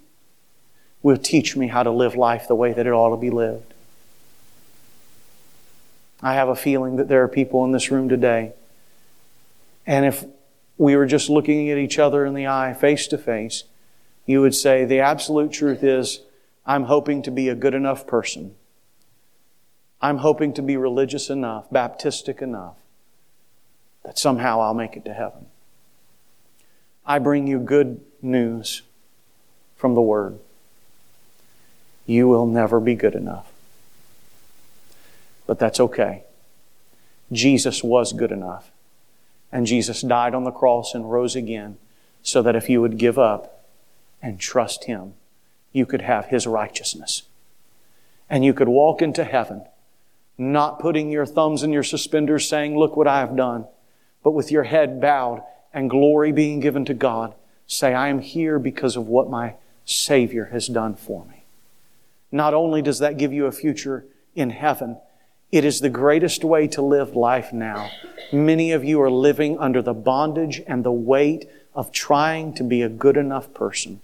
will 1.01 1.17
teach 1.17 1.55
me 1.55 1.67
how 1.67 1.83
to 1.83 1.91
live 1.91 2.15
life 2.15 2.47
the 2.47 2.55
way 2.55 2.73
that 2.73 2.85
it 2.85 2.91
ought 2.91 3.09
to 3.09 3.17
be 3.17 3.29
lived. 3.29 3.73
I 6.21 6.35
have 6.35 6.47
a 6.47 6.55
feeling 6.55 6.97
that 6.97 7.09
there 7.09 7.23
are 7.23 7.27
people 7.27 7.65
in 7.65 7.71
this 7.71 7.91
room 7.91 8.07
today, 8.07 8.53
and 9.85 10.05
if 10.05 10.23
we 10.77 10.95
were 10.95 11.05
just 11.05 11.29
looking 11.29 11.69
at 11.69 11.77
each 11.77 11.99
other 11.99 12.25
in 12.25 12.33
the 12.33 12.47
eye, 12.47 12.73
face 12.73 13.07
to 13.07 13.17
face, 13.17 13.65
you 14.25 14.41
would 14.41 14.55
say, 14.55 14.85
The 14.85 14.99
absolute 14.99 15.51
truth 15.51 15.83
is, 15.83 16.21
I'm 16.65 16.85
hoping 16.85 17.21
to 17.23 17.31
be 17.31 17.49
a 17.49 17.55
good 17.55 17.73
enough 17.73 18.07
person. 18.07 18.55
I'm 20.01 20.17
hoping 20.17 20.53
to 20.53 20.61
be 20.61 20.77
religious 20.77 21.29
enough, 21.29 21.69
Baptistic 21.69 22.41
enough, 22.41 22.75
that 24.03 24.17
somehow 24.17 24.59
I'll 24.61 24.73
make 24.73 24.95
it 24.95 25.05
to 25.05 25.13
heaven. 25.13 25.45
I 27.05 27.19
bring 27.19 27.47
you 27.47 27.59
good 27.59 28.01
news 28.21 28.81
from 29.75 29.95
the 29.95 30.01
Word. 30.01 30.39
You 32.05 32.27
will 32.27 32.45
never 32.45 32.79
be 32.79 32.95
good 32.95 33.15
enough. 33.15 33.51
But 35.45 35.59
that's 35.59 35.79
okay. 35.79 36.23
Jesus 37.31 37.83
was 37.83 38.13
good 38.13 38.31
enough. 38.31 38.71
And 39.51 39.65
Jesus 39.65 40.01
died 40.01 40.33
on 40.33 40.43
the 40.43 40.51
cross 40.51 40.93
and 40.93 41.11
rose 41.11 41.35
again 41.35 41.77
so 42.23 42.41
that 42.41 42.55
if 42.55 42.69
you 42.69 42.81
would 42.81 42.97
give 42.97 43.19
up 43.19 43.62
and 44.23 44.39
trust 44.39 44.85
Him, 44.85 45.13
you 45.71 45.85
could 45.85 46.01
have 46.01 46.27
His 46.27 46.47
righteousness. 46.47 47.23
And 48.29 48.43
you 48.43 48.53
could 48.53 48.69
walk 48.69 49.01
into 49.01 49.25
heaven, 49.25 49.65
not 50.37 50.79
putting 50.79 51.11
your 51.11 51.27
thumbs 51.27 51.61
in 51.61 51.71
your 51.71 51.83
suspenders 51.83 52.47
saying, 52.47 52.75
Look 52.75 52.97
what 52.97 53.07
I 53.07 53.19
have 53.19 53.35
done, 53.35 53.67
but 54.23 54.31
with 54.31 54.51
your 54.51 54.63
head 54.63 54.99
bowed 54.99 55.43
and 55.73 55.89
glory 55.89 56.31
being 56.31 56.59
given 56.59 56.85
to 56.85 56.93
God, 56.93 57.35
say, 57.67 57.93
I 57.93 58.07
am 58.07 58.19
here 58.19 58.57
because 58.57 58.95
of 58.95 59.07
what 59.07 59.29
my 59.29 59.55
Savior 59.85 60.45
has 60.45 60.67
done 60.67 60.95
for 60.95 61.25
me. 61.25 61.43
Not 62.31 62.53
only 62.53 62.81
does 62.81 62.99
that 62.99 63.17
give 63.17 63.33
you 63.33 63.45
a 63.45 63.51
future 63.51 64.05
in 64.33 64.49
heaven, 64.49 64.97
it 65.51 65.65
is 65.65 65.81
the 65.81 65.89
greatest 65.89 66.43
way 66.43 66.67
to 66.69 66.81
live 66.81 67.15
life 67.15 67.53
now. 67.53 67.91
Many 68.31 68.71
of 68.71 68.83
you 68.83 68.99
are 69.01 69.11
living 69.11 69.59
under 69.59 69.83
the 69.83 69.93
bondage 69.93 70.61
and 70.65 70.83
the 70.83 70.91
weight 70.91 71.47
of 71.75 71.91
trying 71.91 72.53
to 72.55 72.63
be 72.63 72.81
a 72.81 72.89
good 72.89 73.17
enough 73.17 73.53
person. 73.53 74.01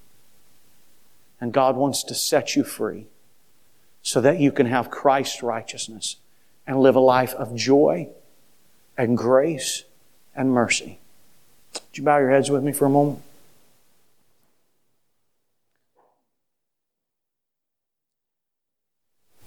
And 1.41 1.54
God 1.54 1.75
wants 1.75 2.04
to 2.04 2.15
set 2.15 2.56
you 2.56 2.63
free 2.63 3.08
so 4.02 4.21
that 4.21 4.39
you 4.39 4.52
can 4.52 4.65
have 4.65 4.89
Christ's 4.89 5.41
righteousness 5.41 6.17
and 6.67 6.80
live 6.80 6.95
a 6.95 6.99
life 6.99 7.34
of 7.36 7.56
joy 7.56 8.10
and 8.97 9.17
grace 9.17 9.86
and 10.36 10.52
mercy. 10.52 10.99
Would 11.73 11.97
you 11.97 12.04
bow 12.04 12.17
your 12.17 12.30
heads 12.30 12.49
with 12.49 12.63
me 12.63 12.71
for 12.71 12.86
a 12.86 12.89
moment? 12.89 13.21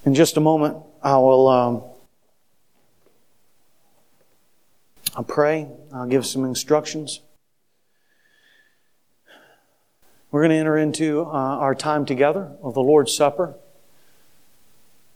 In 0.05 0.15
just 0.15 0.35
a 0.35 0.41
moment, 0.41 0.77
I 1.01 1.15
will 1.17 1.47
um, 1.47 1.83
I'll 5.15 5.23
pray. 5.23 5.67
I'll 5.93 6.07
give 6.07 6.25
some 6.25 6.43
instructions. 6.43 7.21
We're 10.33 10.41
going 10.41 10.49
to 10.49 10.57
enter 10.57 10.77
into 10.79 11.21
uh, 11.21 11.25
our 11.27 11.75
time 11.75 12.07
together 12.07 12.53
of 12.63 12.73
the 12.73 12.81
Lord's 12.81 13.15
Supper. 13.15 13.53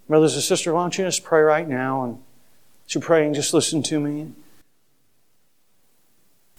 Brothers 0.08 0.36
and 0.36 0.44
sisters, 0.44 0.72
why 0.72 0.84
don't 0.84 0.96
you 0.96 1.06
just 1.06 1.24
pray 1.24 1.42
right 1.42 1.68
now? 1.68 2.04
And 2.04 2.20
as 2.86 2.94
you're 2.94 3.02
praying, 3.02 3.34
just 3.34 3.52
listen 3.52 3.82
to 3.82 4.00
me. 4.00 4.32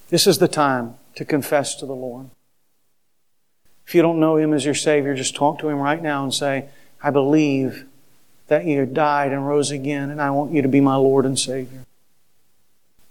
This 0.09 0.27
is 0.27 0.39
the 0.39 0.49
time 0.49 0.95
to 1.15 1.23
confess 1.23 1.73
to 1.75 1.85
the 1.85 1.95
Lord. 1.95 2.31
If 3.87 3.95
you 3.95 4.01
don't 4.01 4.19
know 4.19 4.35
Him 4.35 4.53
as 4.53 4.65
your 4.65 4.75
Savior, 4.75 5.15
just 5.15 5.37
talk 5.37 5.59
to 5.59 5.69
Him 5.69 5.79
right 5.79 6.03
now 6.03 6.25
and 6.25 6.33
say, 6.33 6.67
I 7.01 7.11
believe 7.11 7.85
that 8.47 8.65
you 8.65 8.85
died 8.85 9.31
and 9.31 9.47
rose 9.47 9.71
again, 9.71 10.09
and 10.09 10.21
I 10.21 10.31
want 10.31 10.51
you 10.51 10.61
to 10.61 10.67
be 10.67 10.81
my 10.81 10.97
Lord 10.97 11.25
and 11.25 11.39
Savior. 11.39 11.85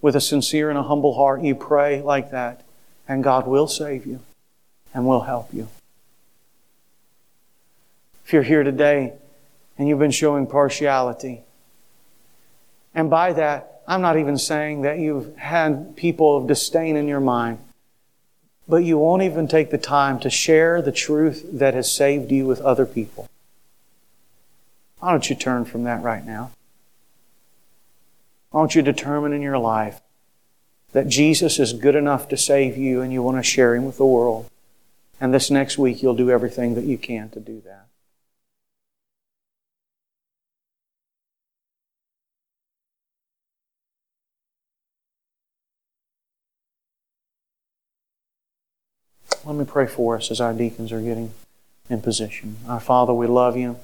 With 0.02 0.14
a 0.14 0.20
sincere 0.20 0.68
and 0.68 0.78
a 0.78 0.82
humble 0.82 1.14
heart, 1.14 1.40
you 1.40 1.54
pray 1.54 2.02
like 2.02 2.32
that, 2.32 2.66
and 3.08 3.24
God 3.24 3.46
will 3.46 3.66
save 3.66 4.04
you 4.04 4.20
and 4.94 5.06
we'll 5.06 5.20
help 5.20 5.52
you. 5.52 5.68
If 8.24 8.32
you're 8.32 8.42
here 8.42 8.62
today 8.62 9.14
and 9.76 9.88
you've 9.88 9.98
been 9.98 10.10
showing 10.10 10.46
partiality, 10.46 11.42
and 12.94 13.08
by 13.08 13.32
that, 13.32 13.82
I'm 13.86 14.02
not 14.02 14.18
even 14.18 14.36
saying 14.36 14.82
that 14.82 14.98
you've 14.98 15.36
had 15.36 15.96
people 15.96 16.36
of 16.36 16.46
disdain 16.46 16.96
in 16.96 17.08
your 17.08 17.20
mind, 17.20 17.58
but 18.68 18.84
you 18.84 18.98
won't 18.98 19.22
even 19.22 19.48
take 19.48 19.70
the 19.70 19.78
time 19.78 20.20
to 20.20 20.28
share 20.28 20.82
the 20.82 20.92
truth 20.92 21.46
that 21.52 21.74
has 21.74 21.90
saved 21.90 22.30
you 22.30 22.44
with 22.46 22.60
other 22.60 22.84
people. 22.84 23.28
Why 24.98 25.12
don't 25.12 25.30
you 25.30 25.36
turn 25.36 25.64
from 25.64 25.84
that 25.84 26.02
right 26.02 26.24
now? 26.24 26.50
Why 28.50 28.60
don't 28.60 28.74
you 28.74 28.82
determine 28.82 29.32
in 29.32 29.42
your 29.42 29.58
life 29.58 30.00
that 30.92 31.08
Jesus 31.08 31.58
is 31.58 31.72
good 31.72 31.94
enough 31.94 32.28
to 32.28 32.36
save 32.36 32.76
you 32.76 33.00
and 33.00 33.12
you 33.12 33.22
want 33.22 33.36
to 33.36 33.42
share 33.42 33.74
Him 33.74 33.84
with 33.84 33.96
the 33.96 34.06
world? 34.06 34.50
And 35.20 35.34
this 35.34 35.50
next 35.50 35.78
week, 35.78 36.02
you'll 36.02 36.14
do 36.14 36.30
everything 36.30 36.74
that 36.74 36.84
you 36.84 36.96
can 36.96 37.28
to 37.30 37.40
do 37.40 37.60
that. 37.64 37.86
Let 49.44 49.56
me 49.56 49.64
pray 49.64 49.86
for 49.86 50.16
us 50.16 50.30
as 50.30 50.40
our 50.40 50.52
deacons 50.52 50.92
are 50.92 51.00
getting 51.00 51.32
in 51.88 52.02
position. 52.02 52.56
Our 52.68 52.80
Father, 52.80 53.14
we 53.14 53.26
love 53.26 53.56
you. 53.56 53.78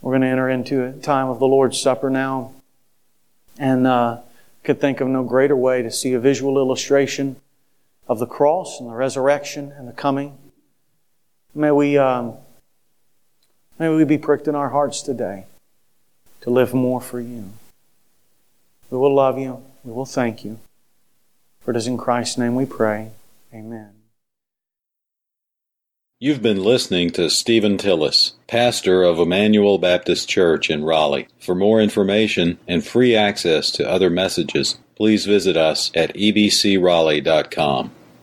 We're 0.00 0.12
going 0.12 0.22
to 0.22 0.28
enter 0.28 0.48
into 0.48 0.84
a 0.84 0.92
time 0.92 1.28
of 1.28 1.40
the 1.40 1.46
Lord's 1.46 1.80
Supper 1.80 2.08
now. 2.08 2.52
And 3.58 3.86
uh, 3.86 4.20
could 4.62 4.80
think 4.80 5.00
of 5.00 5.08
no 5.08 5.24
greater 5.24 5.56
way 5.56 5.82
to 5.82 5.90
see 5.90 6.12
a 6.12 6.20
visual 6.20 6.56
illustration 6.56 7.36
of 8.06 8.18
the 8.18 8.26
cross 8.26 8.80
and 8.80 8.88
the 8.88 8.94
resurrection 8.94 9.72
and 9.76 9.86
the 9.86 9.92
coming. 9.92 10.36
May 11.54 11.70
we, 11.70 11.98
um, 11.98 12.34
may 13.78 13.88
we 13.88 14.04
be 14.04 14.18
pricked 14.18 14.48
in 14.48 14.54
our 14.54 14.70
hearts 14.70 15.02
today 15.02 15.46
to 16.42 16.50
live 16.50 16.74
more 16.74 17.00
for 17.00 17.20
you. 17.20 17.50
We 18.90 18.98
will 18.98 19.14
love 19.14 19.38
you. 19.38 19.62
We 19.84 19.92
will 19.92 20.06
thank 20.06 20.44
you. 20.44 20.58
For 21.60 21.72
it 21.72 21.76
is 21.76 21.86
in 21.86 21.98
Christ's 21.98 22.38
name 22.38 22.54
we 22.54 22.66
pray. 22.66 23.10
Amen. 23.52 23.90
You've 26.22 26.42
been 26.42 26.62
listening 26.62 27.10
to 27.12 27.30
Stephen 27.30 27.78
Tillis, 27.78 28.32
pastor 28.46 29.02
of 29.02 29.18
Emmanuel 29.18 29.78
Baptist 29.78 30.28
Church 30.28 30.68
in 30.68 30.84
Raleigh. 30.84 31.28
For 31.38 31.54
more 31.54 31.80
information 31.80 32.58
and 32.68 32.86
free 32.86 33.16
access 33.16 33.70
to 33.70 33.88
other 33.88 34.10
messages, 34.10 34.76
please 35.00 35.24
visit 35.24 35.56
us 35.56 35.90
at 35.94 36.12
ebcraleigh.com. 36.14 37.90